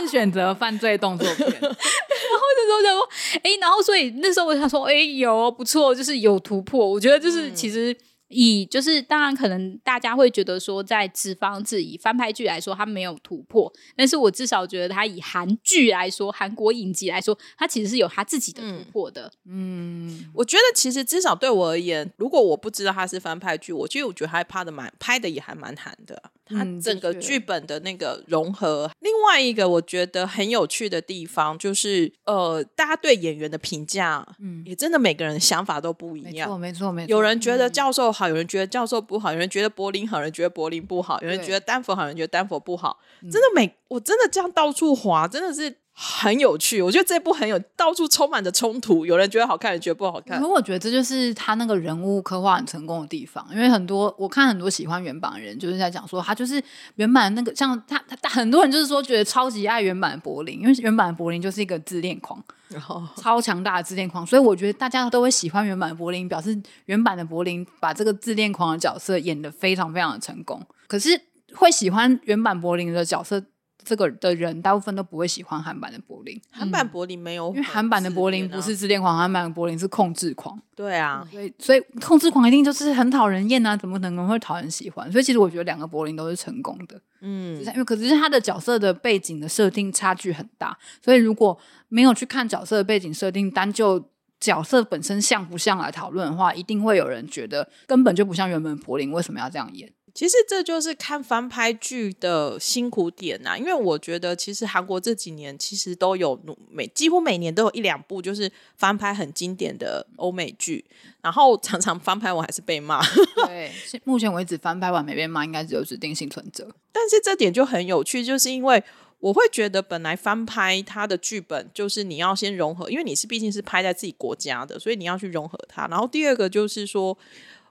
[0.00, 1.46] 是选择犯罪动作片。
[1.50, 3.08] 那时候想说，
[3.42, 6.86] 哎，然后所以那时候我想说，哎，有不错，就是有突破。
[6.86, 7.94] 我觉得就是其实
[8.34, 19.30] 以就是当然可能大家会觉得说，在纸房子以翻拍剧来说，它没有突破，但是我至少觉得它以韩剧来说，韩国影集来说，它其实是有它自己的突破的。
[19.46, 26.20] 嗯，我觉得其实至少对我而言，如果我不知道它是翻拍剧，我其实我觉得它拍的蛮拍的也还蛮韩的。
[26.46, 36.58] 它嗯整个剧本的那个融合，另外一个我觉得很有趣的地方就是，呃，大家对演员的评价，嗯，也真的每个人想法都不一样没错，。
[36.58, 37.10] 没错，没错。
[37.10, 42.98] 有人觉得教授好，有人觉得教授不好，有人觉得柏林好，有人觉得柏林不好，有人觉得丹佛好，有人觉得丹佛不好。
[43.22, 46.82] 真的每我真的这样到处滑，真的是很有趣。
[46.82, 50.48] 我觉得这部很有，到处充满着冲突，有人觉得好看，有人觉得不好看可。
[50.48, 56.62] 我觉得这就是他那个人物刻画很成功的地方，因为很多我看很多喜欢原版的人就是在讲说，他就是
[56.96, 70.60] 原版的那个像他他他很多人就是说觉得超级爱原版的柏林，因为原版的柏林就是一个自恋狂，然后超强大的自恋狂，所以我觉得大家都会喜欢原版的柏林，表示原版的柏林把这个自恋狂的角色演得非常非常的成功。
[70.88, 71.20] 可是
[71.54, 73.40] 会喜欢原版柏林的角色
[73.84, 80.60] 这个的人，大部分都不会喜欢韩版的柏林，韩版柏林没有因为韩版的柏林不是自恋狂，韩版的柏林是控制狂。
[80.74, 85.10] 对啊，所以，所以控制狂一定就是很讨人厌啊，怎么可能会讨人喜欢？
[85.12, 87.62] 所以，其实我觉得两个柏林都是成功的，嗯。
[87.64, 91.56] 因为可是他的角色的背景的设定差距很大，所以如果
[91.88, 99.92] 没有去看角色的背景设定，单就角色本身像不像来讨论的话，一定会有人觉得根本就不像原本柏林，为什么要这样演？
[100.14, 110.84] 其实这就是看翻拍剧的辛苦点呐、因为我觉得其实韩国这几年其实都有每几乎每年都有一两部就是翻拍很经典的欧美剧，
[111.20, 113.02] 然后常常翻拍我还是被骂，
[113.44, 113.72] 对，
[114.04, 116.72] 目前为止翻拍完没被骂，应该只有指定幸存者。
[116.92, 118.80] 但是这点就很有趣，就是因为
[119.18, 125.88] 我会觉得本来翻拍它的剧本就是你要先融合，因为你是毕竟是拍在自己国家的，所以你要去融合它。
[125.88, 127.18] 然后第二个就是说。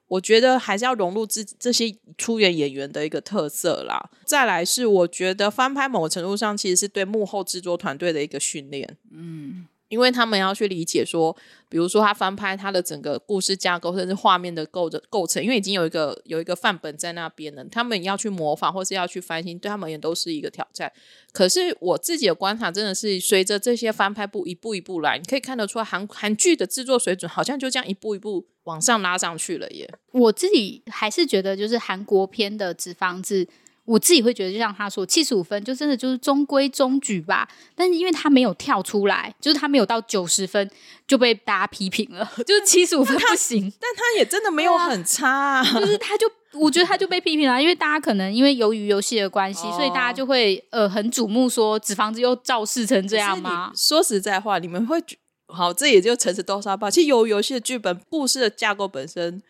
[0.07, 4.09] 我觉得还是要融入这这些出演演员的一个特色啦。
[4.25, 8.97] 再来是，我觉得翻拍某个程度上其实是对幕后制作团队的一个训练。
[9.11, 11.35] 嗯，因为他们要去理解说，
[11.69, 20.91] 比如说他翻拍他的整个故事架构，甚至画面的构的构成，因为已经有一个有一个范本在那边了，他们要去模仿或是要去翻新，对他们也都是一个挑战。
[21.31, 29.87] 可是我自己的观察真的是，随着这些翻拍部一步一步来，你可以看得出韩韩剧的制作水准好像就这样一步一步往上拉上去了耶。
[30.11, 33.45] 我自己还是觉得，就是韩国片的《纸房子》，
[33.85, 37.47] 我自己会觉得，就像他说，七十五分就真的就是中规中矩吧。
[37.75, 40.69] 但是因为他没有跳出来，就是他没有到九十分
[41.05, 43.61] 就被大家批评了， 就是七十五分不行。
[43.79, 55.17] 但他也真的没有很差、啊，就是他就我觉得他就被批评了，因为大家可能因为由于游戏的关系，哦所以大家就会呃很瞩目说纸房子又造势成这样吗说实在话，你们会觉
[55.47, 56.89] 好，这也就诚实豆沙包。
[56.89, 59.41] 其实由于游戏的剧本、故事的架构本身，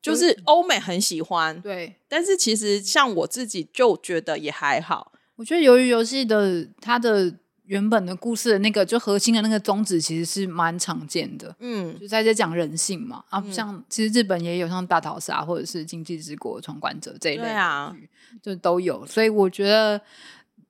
[0.00, 5.12] 就是欧美很喜欢，对，但是其实像我自己就觉得也还好。
[5.36, 7.32] 我觉得由于游戏的它的
[7.64, 11.54] 原本的故事的那个就核心的那个宗旨，其实是蛮常见的。
[11.60, 17.94] 嗯，就在这讲人性嘛，啊，像其实日本也有像大逃杀或者是经济之国闯关者这一类啊，
[18.42, 20.00] 就都有，所以我觉得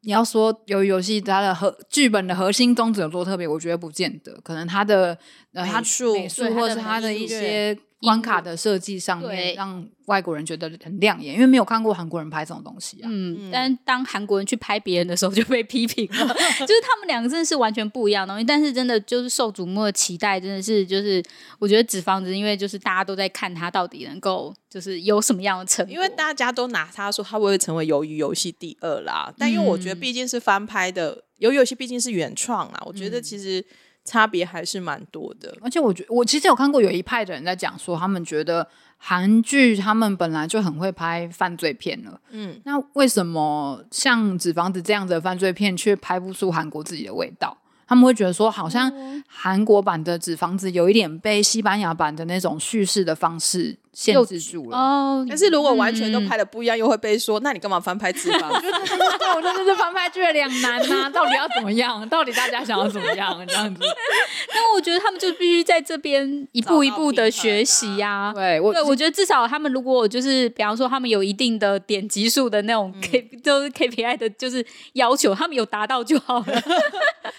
[0.01, 5.17] 你要说由于游戏它的核剧本的核心宗旨有多特别，我觉得不见得，可能它的
[5.53, 13.09] 呃它美术美术或是它的一些关卡的设计上对面，让外国人觉得很亮眼，因为没有看过韩国人拍这种东西啊。
[13.11, 18.45] 嗯，但当韩国人去拍别人的时候就被批评了， 就是他们两个真的是完全不一样的东西。
[18.45, 21.23] 但是真的就是受瞩目的期待，真的是就是
[21.59, 33.65] 我觉得纸房子，因为就是大家都在看它到底能够就是有什么样的成果，因为大家都拿它说它会不会成为鱿鱼游戏第二啦，但因为我觉得毕竟是翻拍的，鱿鱼游戏毕竟是原创啦，我觉得其实
[34.09, 35.55] 差别还是蛮多的。
[35.61, 38.67] 而且我觉我其实有看过有一派的人在讲说，他们觉得
[38.97, 47.57] 韩剧他们本来就很会拍犯罪片了，嗯，那为什么像《纸房子》这样的犯罪片却拍不出韩国自己的味道？
[47.87, 48.93] 他们会觉得说，好像
[49.27, 54.79] 韩国版的《纸房子》有一点被西班牙版的那种叙事的方式限制住了。
[54.79, 58.49] 哦，但是如果完全都嗯拍的不一样，又会被说，那你干嘛翻拍脂肪？
[58.63, 62.09] 对，我觉得这是翻拍剧的两难呐、到底要怎么样？
[62.09, 63.45] 到底大家想要怎么样？
[63.49, 63.81] 这样子，
[64.55, 76.63] 但我觉得他们就必须在这边一步一步的学习呀、对我对，我觉得至少他们如果就是，比方说他们有一定的点击数的那种 K， 就是 KPI 的，就是要求，他们有达到就好了。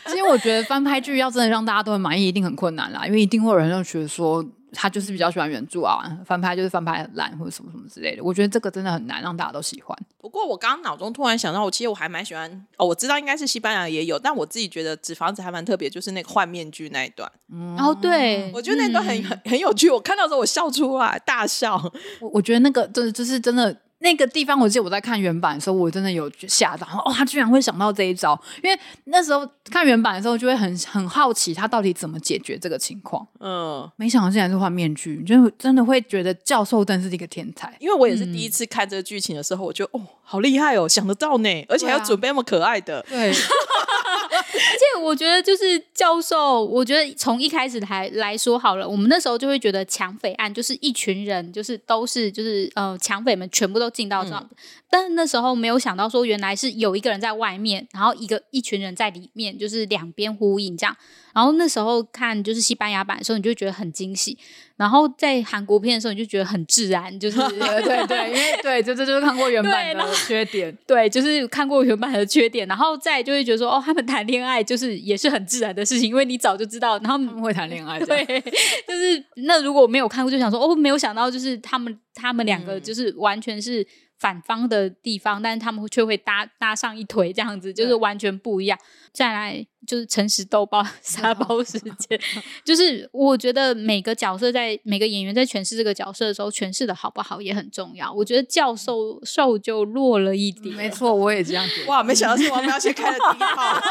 [0.07, 4.43] 其实我觉得翻拍剧要真的让大家都很满意，一定很困难啦，因为一定会有人要觉得说，
[4.73, 8.23] 他就是比较喜欢原著啊，翻拍就是翻拍很烂或者什么什么之类的。
[8.23, 9.97] 我觉得这个真的很难让大家都喜欢。
[10.19, 17.31] 不过我刚刚脑中突然想到，我其实我还蛮喜欢哦，我知道应该是西班牙也有，但我自己觉得《纸房子》还蛮特别，就是那个换面具那一段，
[17.75, 21.81] 然后对，我觉得那段很很很有趣，我看到的时候我笑出来，大笑。
[22.19, 33.27] 我我觉得那个真的就是真的那个地方，我记得我在看原版的时候，我真的有吓到哦，他居然会想到这一招，因为那时候看原版的时候就会很很好奇他到底怎么解决这个情况。
[33.39, 37.75] 嗯，没想到竟然是换面具，就真的会觉得教授真是一个天才。
[37.79, 43.03] 因为我也是第一次看这个剧情的时候，我就哦，好厉害哦，想得到呢，而且还要准备那么可爱的。
[43.09, 54.49] 对，而且我觉得就是教授，我觉得从一开始来来说好了，我们那时候就会觉得抢匪案就是一群人，就是都是就是呃抢匪们全部都进到这，
[54.87, 60.95] 但是那时候没有想到说原来是有一个人在外面，然后一个一群人在里面，就是两边呼应这样。
[61.33, 64.37] 然后那时候看就是西班牙版的时候，你就觉得很惊喜；
[64.79, 70.73] 然后在韩国片的时候，你就觉得很自然，就是 对对对，因为对，这这就是看过原版的缺点。
[70.87, 78.23] 对，就是看过原版的缺点，然后再就会觉得说，哦，他们谈恋爱就是也是很自然的事情，因为你早就知道，然后他们会谈恋爱，对，
[78.87, 83.85] 就是那如果没有看过，就想说，哦，没有想到就是他们他们两个就是完全是
[84.17, 88.79] 反方的地方，但是他们却会搭搭上一腿这样子，就是完全不一样。
[89.13, 92.19] 再来就是诚实豆包 沙包时间，
[92.63, 98.11] 就是我觉得每个角色在每个演员在诠释这个角色的时候，诠释的好不好也很重要。
[98.11, 101.87] 我觉得教授瘦就弱了一点，没错，我也这样觉得。
[101.91, 103.81] 哇，没想到是王苗先开了第一炮。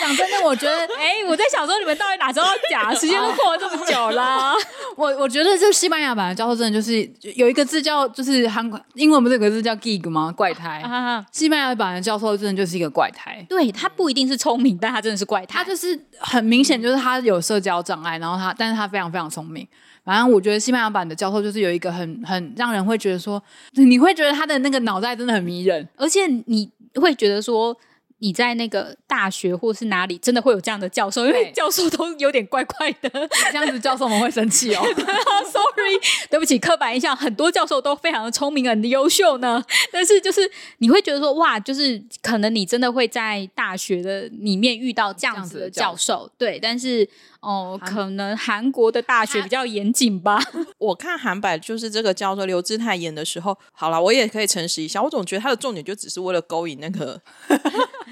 [0.00, 2.94] 讲真的，我觉得哎、我在想说你们到底哪时候要讲？
[2.96, 4.52] 时间都过了这么久了。
[4.96, 10.32] 我我觉得就西班牙版的教授真的就是有一个字叫就是韩国英文不是有个字叫 gig 吗？
[10.36, 10.80] 怪胎。
[10.80, 13.44] 啊，西班牙版的教授真的就是一个怪胎。
[13.48, 15.58] 对他不一定是聪明，但他真的是怪胎。
[15.58, 19.66] 他就是很明显，就是他有社交障碍，然后他，但是他非常非常聪明。
[20.04, 23.42] 反正我觉得西班牙版的教授就是有一个很很让人会觉得说，
[23.72, 25.88] 你会觉得他的那个脑袋真的很迷人。
[25.96, 27.76] 而且你会觉得说。
[28.24, 33.10] 你在那个大学或是哪里，真的会有这样的教授，因为教授都有点怪怪的。
[33.52, 34.80] 这样子教授们会生气哦。
[35.44, 39.62] Sorry，对不起，刻板印象，很多教授都非常的聪明，很优秀呢。
[39.92, 46.58] 但是就是你会觉得说，哇，就是可能你真的会在大学的里面遇到这样子的教授，对。
[46.58, 47.06] 但是
[47.40, 50.40] 哦，韩可能韩国的大学比较严谨吧。
[50.78, 57.20] 我看韩版就是这个叫做刘志泰演的时候，好了，我也可以诚实一下，我总觉得他的重点就只是为了勾引那个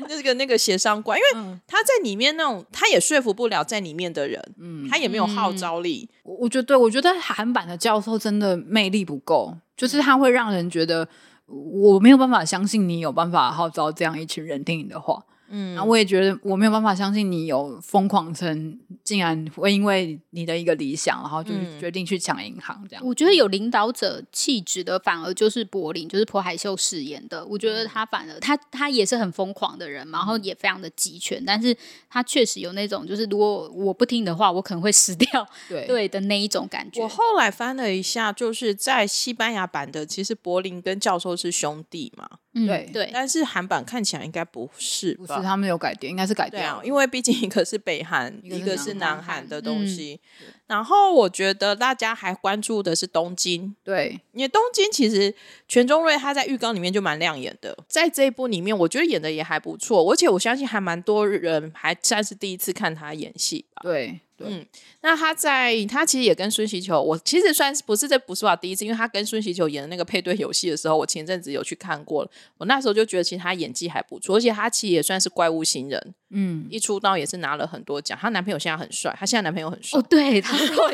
[0.09, 11.09] 那个那个协商官，因为他在里面那种他也说服不了在里面的人，嗯，他也没有号召力，我我觉得，对我觉得韩版的教授真的魅力不够，就是他会让人觉得
[11.47, 15.25] 我没有办法相信你有办法号召这样一群人听你的话。
[15.53, 23.05] 嗯，然后我也觉得我没有办法相信你有疯狂成竟然会因为你的一个理想，然后就决定去抢银行这样。
[23.07, 27.45] 我觉得有领导者气质的，反而就是柏林，就是朴海秀饰演的。
[27.45, 31.77] 我觉得他反而他他也是很疯狂的人嘛，然后也非常的集权，但是
[32.09, 37.09] 他确实有那种就是如果我不听你的话，我可能会死掉，对 对的那一种感觉我。
[37.09, 45.25] 后来翻了一下，就是在西班牙版的，其实柏林跟教授是兄弟嘛，嗯对对，但是韩版看起来应该不是吧？
[45.27, 46.85] 不是他们有改编，应该是改对啊，掉。
[46.85, 50.21] 因为毕竟一个是北韩， 一个是南南韩的嗯东西。
[50.67, 55.35] 然后我觉得大家还关注的是东京，对，因为东京其实
[55.69, 63.83] 全中瑞他在浴缸里面就蛮亮眼的，在这一部里面，我觉得演的也还不错，而且我相信还蛮多人还算是第一次看他演戏吧。
[63.83, 64.67] 对，嗯
[65.03, 78.19] 那他在他其实也跟孙喜球，我其实算是不是这不是我第一次，因为他跟孙喜球演的那个配对游戏的时候，我前阵子有去看过了，我那时候就觉得其实他演技还不错，而且他其实也算是怪物新人，嗯，一出道也是拿了很多奖。
[78.21, 80.01] 她男朋友现在很帅，她现在男朋友很帅。
[80.01, 80.87] 哦，对，他很帅，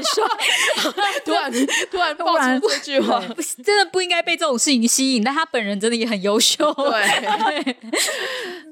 [1.24, 1.52] 突然
[1.90, 3.22] 突然爆出这句话，
[3.64, 6.72] 真的不应该被这种事情吸引，但他本人真的也很优秀。
[6.74, 7.76] 对。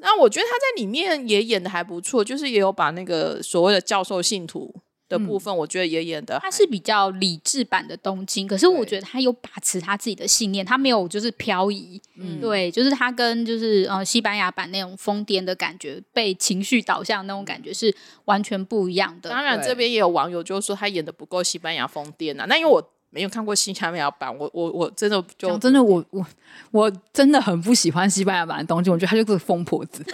[0.00, 4.74] 那我觉得他在里面也演的还不错，就是也有把那个所谓的教授信徒
[5.08, 19.30] 的部分，我觉得也演的他是比较理智版的东京，可是我对觉得他有把持他自己的信念，他没有就是漂移，嗯，对，就是他跟就是呃西班牙版那种疯癫的感觉，被情绪导向那种感觉是完全不一样的。
[19.30, 22.44] 当然，对这边也有网友就说他演的不够西班牙疯癫啊。
[22.46, 26.26] 那因为我没有看过西班牙版，我我我真的就真的，我我
[26.72, 30.04] 我真的很不喜欢西班牙版的东京，我觉得他就是个疯婆子。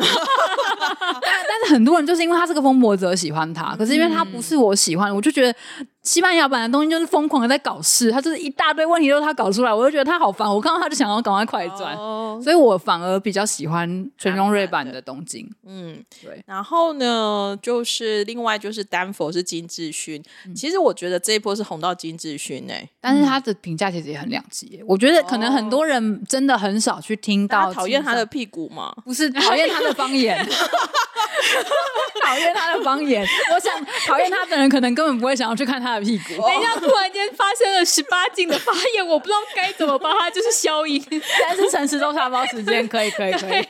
[1.23, 5.55] 但是很多人就是因为他是个疯魔者喜欢他，可是因为他不是我喜欢的，我就觉得
[6.03, 10.49] 西班牙版的东西就是疯狂的在搞事，他就是一大堆问题都是他搞出来，我就觉得他好烦。
[10.49, 15.49] 我看到他就想要赶快快转，哦，所以我反而比较喜欢全中瑞版的东京。
[15.65, 16.43] 嗯，对。
[16.45, 20.23] 然后呢，就是另外就是丹佛是金智勋，
[20.55, 28.93] 其实我觉得这一波是红到金智勋哎、但是他的评价其实也很两极耶，我觉得可能很多人真的很少去听到讨厌他的屁股吗？
[29.05, 30.37] 不是讨厌他的方言，
[32.25, 33.27] 讨厌他的方言。
[33.55, 33.73] 我想
[34.07, 36.25] 讨厌他的人，可能根本不会想要去看他的屁股。
[36.43, 41.03] 等一下，突然间发生了十八禁的发言，我不知道该怎么帮他就是消音。
[41.41, 43.63] 但是诚实都沙包时间，可以，可以，可以。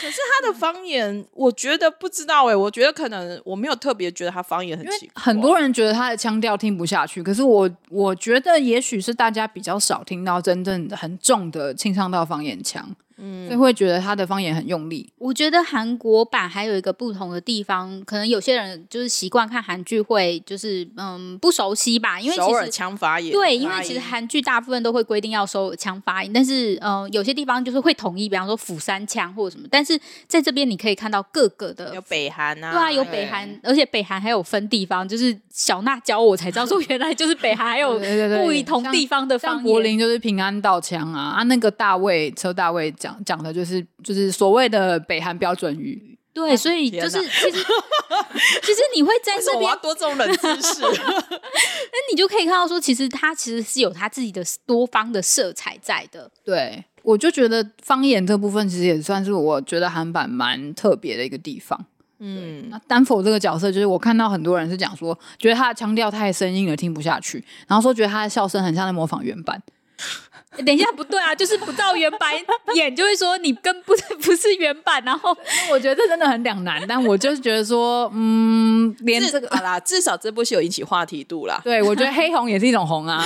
[0.00, 12.88] 可是他的方言，我觉得不知道哎、我觉得可能我没有特别觉得他方言很奇怪，很多人觉得他的腔调听不下去，可是我我觉得也许是大家比较少听到真正的很重的庆尚道方言腔，
[13.20, 15.12] 嗯，所以会觉得他的方言很用力。
[15.18, 22.70] 我觉得韩国版还有一个不同的地方，可能有些人就是习惯看韩剧会就是嗯不熟悉吧，因为首尔其实。
[22.80, 29.68] 腔发音，对，因为其实韩剧大部分都会规定要收耳腔发音，但是嗯有些地方就是会统一，比方说釜山腔或者什么。
[29.70, 37.98] 但是在这边你可以看到各个的有北韩啊，对啊，有北韩，而且北韩还有分地方，就是小娜教我才知道说， 原来就是北韩还有
[38.40, 39.64] 不同地方的方言。
[39.64, 46.18] 柏林就是平安道腔啊，啊，那个大卫车大卫讲讲的就是就是所谓的北韩标准语。
[46.32, 47.64] 对，所以就是其实
[48.62, 50.80] 其实你会在这边多这种冷知识？
[50.80, 56.30] 那你就可以看到说，其实它其实是有它自己的多方的色彩在的。
[56.44, 61.84] 对，我就觉得方言这部分其实也算是我觉得韩版蛮特别的一个地方。
[62.20, 69.60] 嗯，那丹佛这个角色，就是我看到很多人是讲说，觉得他的腔调太生硬了，听不下去，然后说觉得他的笑声很像在模仿原版。
[70.56, 72.32] 诶 等一下，不对啊，就是不照原版
[72.74, 75.36] 演，就会说你跟不是不是原版，然后
[75.70, 79.48] 我觉得这真的很两难，但我就是觉得说，嗯，连这个。
[79.56, 81.60] 好啦，至少这部戏有引起话题度啦。
[81.62, 83.24] 对，我觉得黑红也是一种红啊。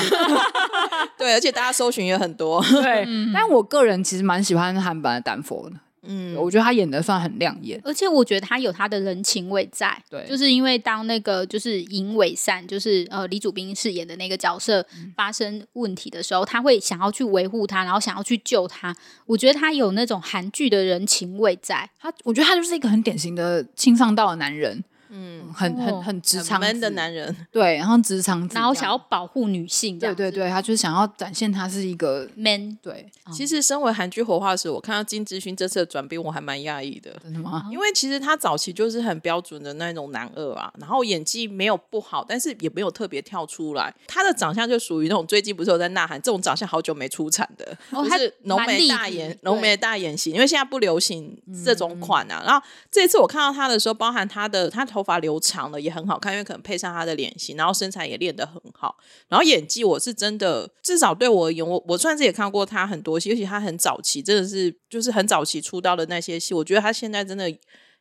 [1.17, 2.63] 对，而且大家搜寻也很多。
[2.63, 7.81] 对，但我个人其实蛮喜欢韩版的丹佛的，嗯，我觉得他演的算很亮眼。
[7.85, 18.95] 而且我觉得他有他的人情味在，对就是因为当那个就是尹伟善，就是呃李祖斌饰演的那个角色嗯发生问题的时候，他会想要去维护他，然后想要去救他。
[19.27, 24.85] 我觉得他有那种韩剧的人情味在，他，我觉得他就是一个很典型的青上道的男人，
[25.15, 29.01] 嗯，很哦很很直肠很 man 的男人， 对，然后直肠子，然后想要。
[29.15, 37.15] 保护女性对对对，他就是想要展现他是一个 man 对，其实身为韩剧活化石，我看到金智勋这次的转变，我还蛮讶异的。
[37.23, 37.69] 真的吗？
[37.71, 43.95] 因为其实他早期就是很标准的那种男二啊，然后演技没有不好，但是也没有特别跳出来。
[44.09, 52.43] 他的长相就属于那种最近不是有在呐喊这种长相好久没出产的，就是浓眉大眼、浓眉大眼型，因为现在不流行这种款啊。
[52.45, 52.61] 然后
[52.91, 58.97] 这一次我看到他的时候，包含他的他头发留长了也很好看，因为可能配上他的脸型，然后身材也练得很好，
[59.29, 67.55] 然后演技我是真的，至少对我而言，我我算是也看过他很多戏，尤其他很早期，真的是就是很早期出道的那些戏，我觉得他现在真的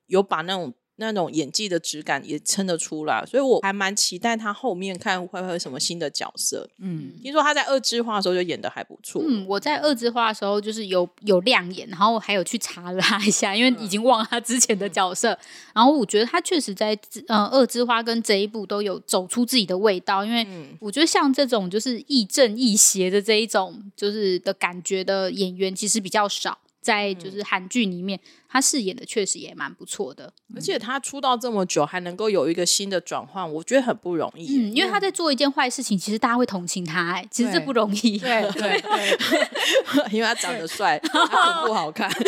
[0.08, 0.74] 有把那种。
[0.98, 6.70] 那种演技的质感也撑得出来，所以我还蛮期待他后面看会不会有什么新的角色。
[6.78, 15.38] 嗯，听说他在二之化的时候就演的还不错，嗯，我在二之化的时候就是有有亮眼，然后还有去查了他一下，因为已经忘了他之前的角色。
[15.74, 20.46] 然后我觉得他确实在呃二之花跟这一部都有走出自己的味道，因为
[20.80, 26.60] 我觉得像这种就是亦正亦邪的这一种就是的感觉的演员其实比较少。
[26.84, 28.20] 在就是韩剧里面，
[28.50, 30.32] 他饰演的确实也蛮不错的。
[30.54, 34.58] 而且他出道这么久还能够有一个新的转换，我觉得很不容易。
[34.58, 38.20] 嗯，因为他在做一件坏事情，其实大家会同情他、哎，其实这不容易。
[38.20, 42.12] 对对对，因为他长得帅，他臀部好看。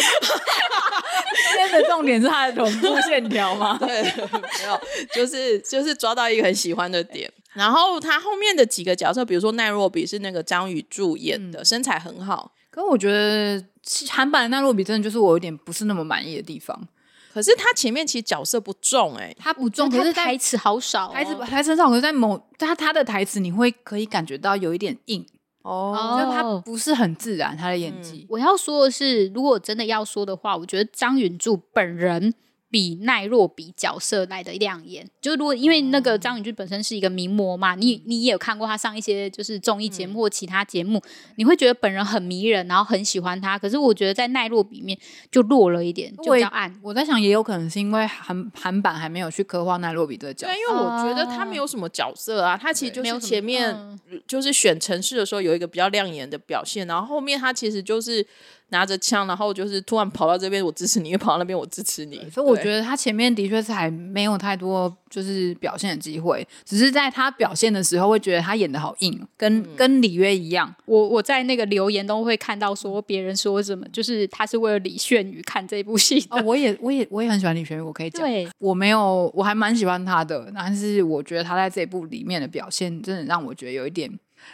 [1.48, 3.78] 今天的重点是他的臀部线条吗？
[3.86, 4.80] 对，没有，
[5.14, 7.32] 就是就是抓到一个很喜欢的点。
[7.54, 12.52] 然后他后面的几个角色，比如说奈若比是那个张宇柱演的，身材很好。
[12.70, 13.64] 可我觉得
[14.10, 16.88] 韩版的奈洛比真的就是我有点不是那么满意的地方。
[17.34, 25.26] 可是他前面其实角色不重哎、他不重，他可是台词好少、哦，台词台词少，可是在某他他的台词你会可以感觉到有一点硬，
[25.62, 28.26] 哦，就是他不是很自然，他的演技。
[28.30, 32.34] 我要说的是，如果真的要说的话，我觉得张允柱本人
[32.70, 35.10] 比奈若比角色来的亮眼。
[35.22, 41.02] 就是如果因为那个张宇俊本身是一个名模嘛，你你也有看过他上一些就是综艺节目或其他节目，
[41.38, 43.58] 你会觉得本人很迷人，然后很喜欢他。
[43.58, 44.98] 可是我觉得在奈若比面
[45.32, 46.74] 就弱了一点，就比较暗。
[46.84, 50.60] 我在想，也有可能是因为韩韩版还没有去刻画奈洛比这个角色对，。
[50.60, 58.26] 因为我觉得他没有什么角色啊，他其实就是没有前面嗯就是选城市的时候有一个比较亮眼的表现，然后后面他其实就是
[58.70, 62.18] 拿着枪，然后就是突然跑到这边我支持你，又跑到那边我支持你。
[62.30, 70.74] 所以我我觉得他前面的确是还没有太多就是表现的机会，只是在他表现的时候会觉得他演的好硬，跟、嗯跟里约一样。
[70.86, 76.26] 我我在那个留言都会看到说别人说什么，就是他是为了李炫宇看这部戏。
[76.30, 78.22] 哦，我也我也我也很喜欢李炫宇，我可以讲。
[78.22, 84.12] 对，我没有，我还蛮喜欢他的，但是我觉得他在这部里面的表现，真的让我觉得有一点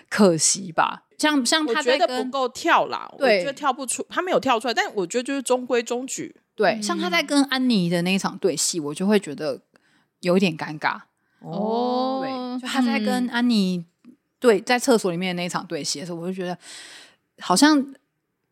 [0.09, 1.03] 可惜吧。
[1.21, 6.35] 像像我他觉得不够跳啦，我对觉得跳不出，他没有跳出来，但我觉得就是中规中矩。
[6.55, 9.61] 对，像他在跟安妮的那一场对戏，我就会觉得
[10.21, 10.99] 有一点尴尬。
[11.39, 13.85] 哦对，就他在跟安妮
[14.39, 16.57] 对在厕所里面的那一场对戏的时候，我就觉得
[17.39, 17.77] 好像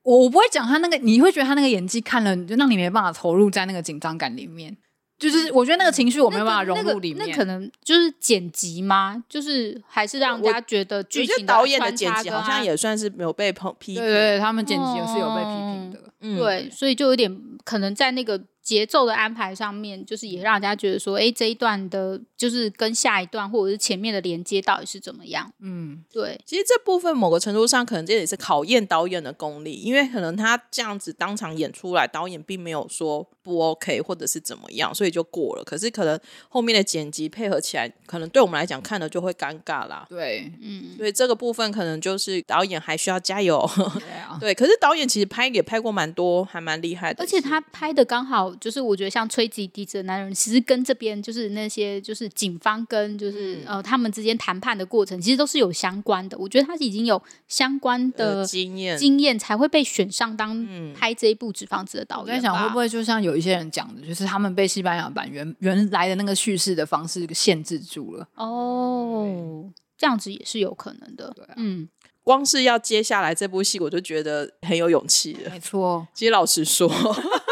[0.04, 4.78] 我我不会讲他那个，你会觉得他那个演技看了就让你没办法投入在那个紧张感里面。
[5.20, 9.22] 就是我觉得那个情绪我没有办法融入里面，那可能就是剪辑吗？
[9.28, 14.02] 就是还是让人家觉得剧情导演的剪辑好像也算是没有被抨批评。
[14.02, 16.00] 对对对，他们剪辑也是有被批评的。
[16.22, 25.52] 嗯，对，所以就有点可能在那个节奏的安排上面，就是也让人家觉得说，哎，这一段的，就是跟下一段或者是前面的连接到底是怎么样？
[25.60, 35.64] 嗯，对，其实这部分某个程度上，可能这也是考验导演的功力，因为可能他这样子当场演出来，导演并没有说不 OK 或者是怎么样，所以就过了。
[35.64, 40.06] 可是可能后面的剪辑配合起来，可能对我们来讲看了就会尴尬啦。
[40.08, 43.68] 对嗯，所以这个部分可能就是导演还需要加油。
[43.76, 47.24] 对啊， 对，可是导演其实拍也拍过蛮多，还蛮厉害的。
[47.24, 56.38] 而且他拍的刚好就是，我觉得像《吹击笛子的男人》，其实跟这边就是那些就是警方跟就是、呃他们之间谈判的过程，其实都是有相关的。
[56.38, 62.26] 我觉得他已经有相关的的经验，经验，才会被选上当嗯拍这一部《纸房子》的导演。
[62.26, 68.28] 我在想会不会就像有一些人讲的，就是他们被西班牙版原原来的那个叙事的方式限制住了。
[68.36, 71.28] 哦，这样子也是有可能的。
[71.48, 71.88] 啊嗯，
[72.24, 75.50] 光是要接下来这部戏，我就觉得很有勇气了。
[75.50, 76.88] 没错，其实老实说，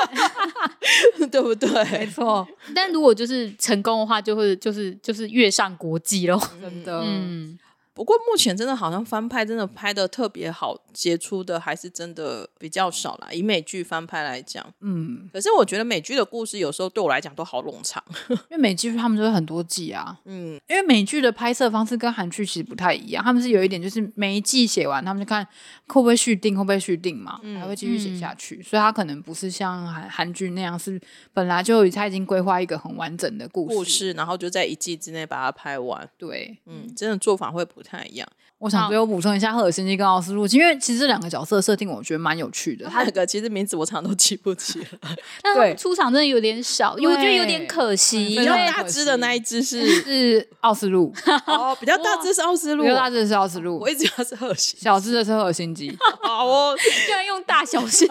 [1.32, 1.70] 对不对？
[1.92, 6.42] 没错，但如果就是成功的话，就会就是就是跃上国际咯。
[6.62, 7.58] 真的，嗯，
[7.98, 13.30] 不过目前真的好像翻拍真的拍的特别好，杰出的还是真的比较少啦。
[13.32, 18.04] 以美剧翻拍来讲，嗯，可是我觉得美剧的故事有时候对我来讲都好冗长。
[18.30, 25.44] 因为美剧他们就是很多季啊，嗯，因为美剧的拍摄方式跟韩剧其实不太一样，他们是有一点就是每一季写完，他们就看
[25.88, 31.02] 会不会续订，会不会续订嘛，还会继续写下去，所以他可能不是像韩韩剧那样是
[31.34, 33.76] 本来就他已经规划一个很完整的故事。
[33.76, 36.08] 故事，然后就在一季之内把它拍完。
[36.16, 38.28] 对，嗯，真的做法会不太一样。
[38.60, 42.88] 我想最后补充一下赫尔辛基跟奥斯陆，因为其实这两个角色设定我觉得蛮有趣的。
[42.88, 44.88] 他他两个其实名字我常常都记不起了，
[45.44, 51.14] 但他们出场真的有点少，我觉得有点可惜，比较大只的那一只是是奥斯陆，
[51.46, 54.76] 哦，比较大只是奥斯陆比，较大只的是奥斯陆我，一直以为是赫西。
[54.80, 55.96] 小只的是赫尔辛基。
[56.24, 56.76] 好哦，
[57.06, 58.08] 居然用大小声，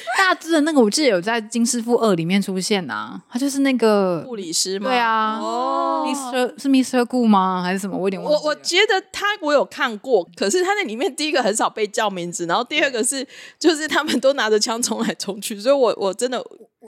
[0.18, 4.90] 大只的那个我记得有在《金师傅二》里面出现啊，他就是那个护理师吗？
[4.90, 6.04] 对啊哦。
[6.06, 7.62] Mr 是 Mr 顾吗？
[7.62, 7.96] 还是什么？
[7.96, 8.40] 我有点忘记了。
[8.42, 13.26] 我我觉得他我有看过，可是他那里面第一个很少被叫名字，然后第二个是
[13.58, 16.44] 就是他们都拿着枪冲来冲去，所以我我真的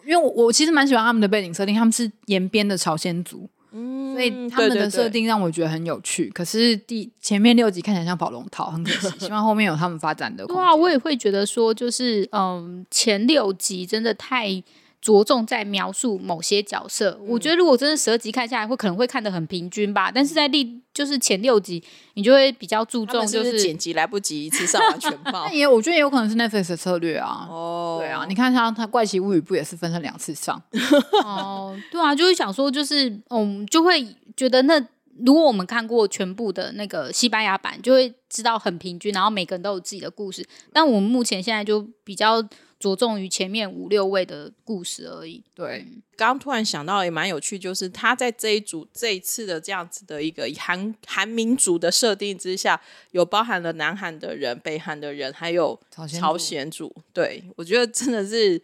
[0.07, 6.31] 因为我我其实蛮喜欢他们的背景设定，他们是延边的朝鲜族，嗯所以他们的设定让我觉得很有趣。
[6.31, 9.09] 可是第前面六集看起来像跑龙套，很可惜。
[9.27, 10.65] 希望后面有他们发展的空间。
[10.65, 14.63] 对啊，我也会觉得说，就是嗯，前六集真的太
[15.05, 17.21] 着重在描述某些角色。
[17.27, 20.11] 我觉得如果真的十二集看下来，会可能会看得很平均吧。
[20.11, 21.85] 但是在第就是前六集，
[22.15, 27.47] 你就会比较注重，就是剪辑来不及一次上完全 爆那也我觉得也有可能是 Netflix 的策略啊。
[27.51, 30.59] 哦，对啊，你看像他《怪奇物语》不也是分成两次上？
[31.23, 34.03] 哦，对啊，就是想说，就是嗯，就会
[34.35, 34.83] 觉得那
[35.25, 40.43] 如果我们看过全部的那个西班牙版，就会知道很平均，然后每个人都有自己的故事。
[40.73, 42.43] 但我们目前现在就比较
[42.85, 45.43] 着重于前面五六位的故事而已。
[45.55, 52.79] 对，刚刚突然想到也蛮有趣，就是他在这一组这一次的这样子的一个韩韩民族的设定之下，
[53.13, 56.95] 有包含了南韩的人、北韩的人，还有朝鲜族朝鲜族。
[57.15, 58.61] 对我觉得真的是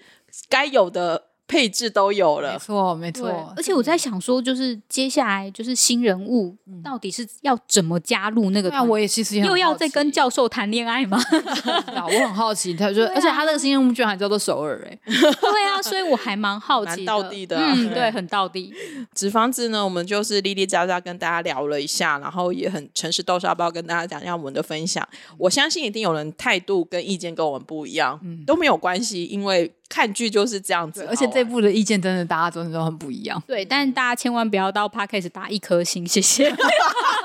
[0.50, 2.58] 该有的配置都有了没。
[2.60, 3.52] 错没错，。
[3.56, 8.80] 而且我在想说，就是接下来就是新人物到底是要怎么加入那个团？
[8.80, 11.18] 那我也其实也又要再跟教授谈恋爱吗？
[11.96, 16.96] 啊我很好奇，他就而且他那个新任务居然还叫做首尔哎， 对啊，所以我还蛮好奇的。
[16.98, 18.72] 蛮道地的啊嗯，对对，很到地。
[19.12, 25.06] 纸房子呢，我们就是哩哩喳喳跟大家聊了一下，然后也很诚实豆沙包跟大家讲一下我们的分享。
[25.36, 31.04] 我相信一定有人态度跟意见跟我们不一样，都没有关系，因为看剧就是这样子。
[31.10, 33.42] 而且这部的意见真的大家真的都很不一样。
[33.46, 36.50] 对，但大家千万不要到 podcast 打一颗星，谢谢。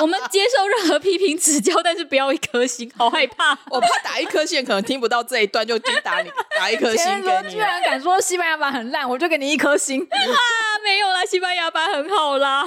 [0.00, 3.58] 我们接受任何批评指教，但是不要一颗星，好害怕。
[3.70, 7.50] 我怕打一颗线可能听不到这一段，就去打你打一颗星给你。
[7.50, 10.02] 居然敢说西班牙版很烂，我就给你一颗星。
[10.10, 10.38] 啊，
[10.84, 12.64] 没有啦，西班牙版很好啦。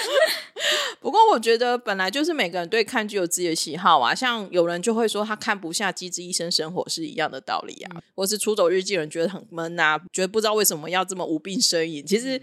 [1.00, 12.40] 不过我觉得本来就是每个人对看剧有自己的喜好啊，像有人就会说他看不下《机智医生生活》是一样的道理啊，或是《出走日记》人觉得很闷啊，觉得不知道为什么要这么无病呻吟，其实。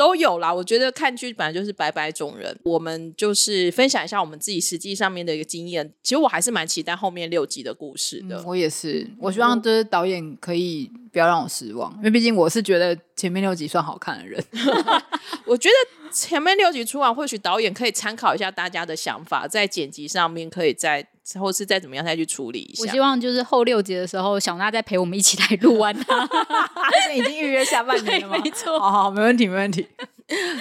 [0.00, 5.92] 都有啦，我觉得看剧本来就是百百种人，我们就是分享一下我们自己实际上面的一个经验。
[6.02, 8.42] 其实我还是蛮期待后面六集的故事的。
[8.46, 14.42] 我也是，我希望就是导演可以不要让我失望，因为毕竟我是觉得前面六集算好看的人。
[15.44, 21.06] 我觉得前面六集出完，或许导演可以参考一下大家的想法，在剪辑上面可以再
[21.38, 22.82] 或是再怎么样再去处理一下。
[22.82, 26.18] 我希望就是后六集的时候，小娜再陪我们一起来录完它。
[26.26, 28.38] 而且已经预约下半年了吗？
[28.42, 29.86] 没错好好，没问题，没问题。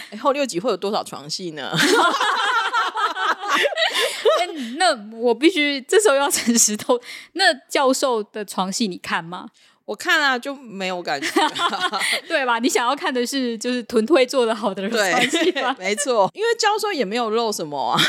[0.09, 1.71] 哎后六集会有多少床戏呢？
[4.39, 4.47] 哎
[4.77, 6.99] 那我必须这时候要诚实透，
[7.33, 9.47] 那教授的床戏你看吗？
[9.89, 11.27] 我看啊就没有感觉。
[12.29, 12.59] 对吧？
[12.61, 15.63] 你想要看的是就是臀推做的好的人床戏对，？
[15.79, 17.99] 没错，因为教授也没有露什么啊。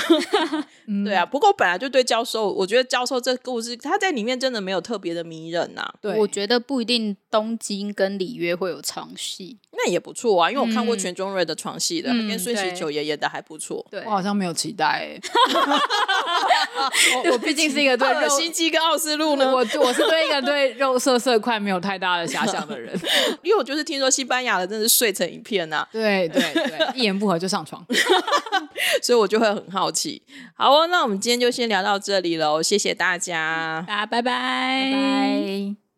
[1.05, 9.57] 对啊，不过本来就对教授，我觉得教授这故事他在里面真的没有特别的迷人呐、对，我觉得不一定东京跟里约会有床戏。
[9.73, 10.51] 那也不错啊。
[10.51, 13.87] 因为我看过嗯全中瑞的床戏的，嗯跟孙喜九爷演的还不错。
[13.91, 15.21] 对我好像没有期待、 欸。
[17.25, 22.93] 我我毕竟是一个对赫尔肉，辛基跟奥斯陆呢，我我是对一个对肉色色块没有太大的遐想的人。
[23.43, 27.85] 因为我就是听说西班牙的真的是睡成一片 呐、对对对，一言不合就上床。
[29.03, 30.23] 所以我就会很好奇。
[30.55, 33.85] 好哦，那我们今天就先聊到这里喽，谢谢大家。
[33.87, 35.90] 大家拜拜，拜。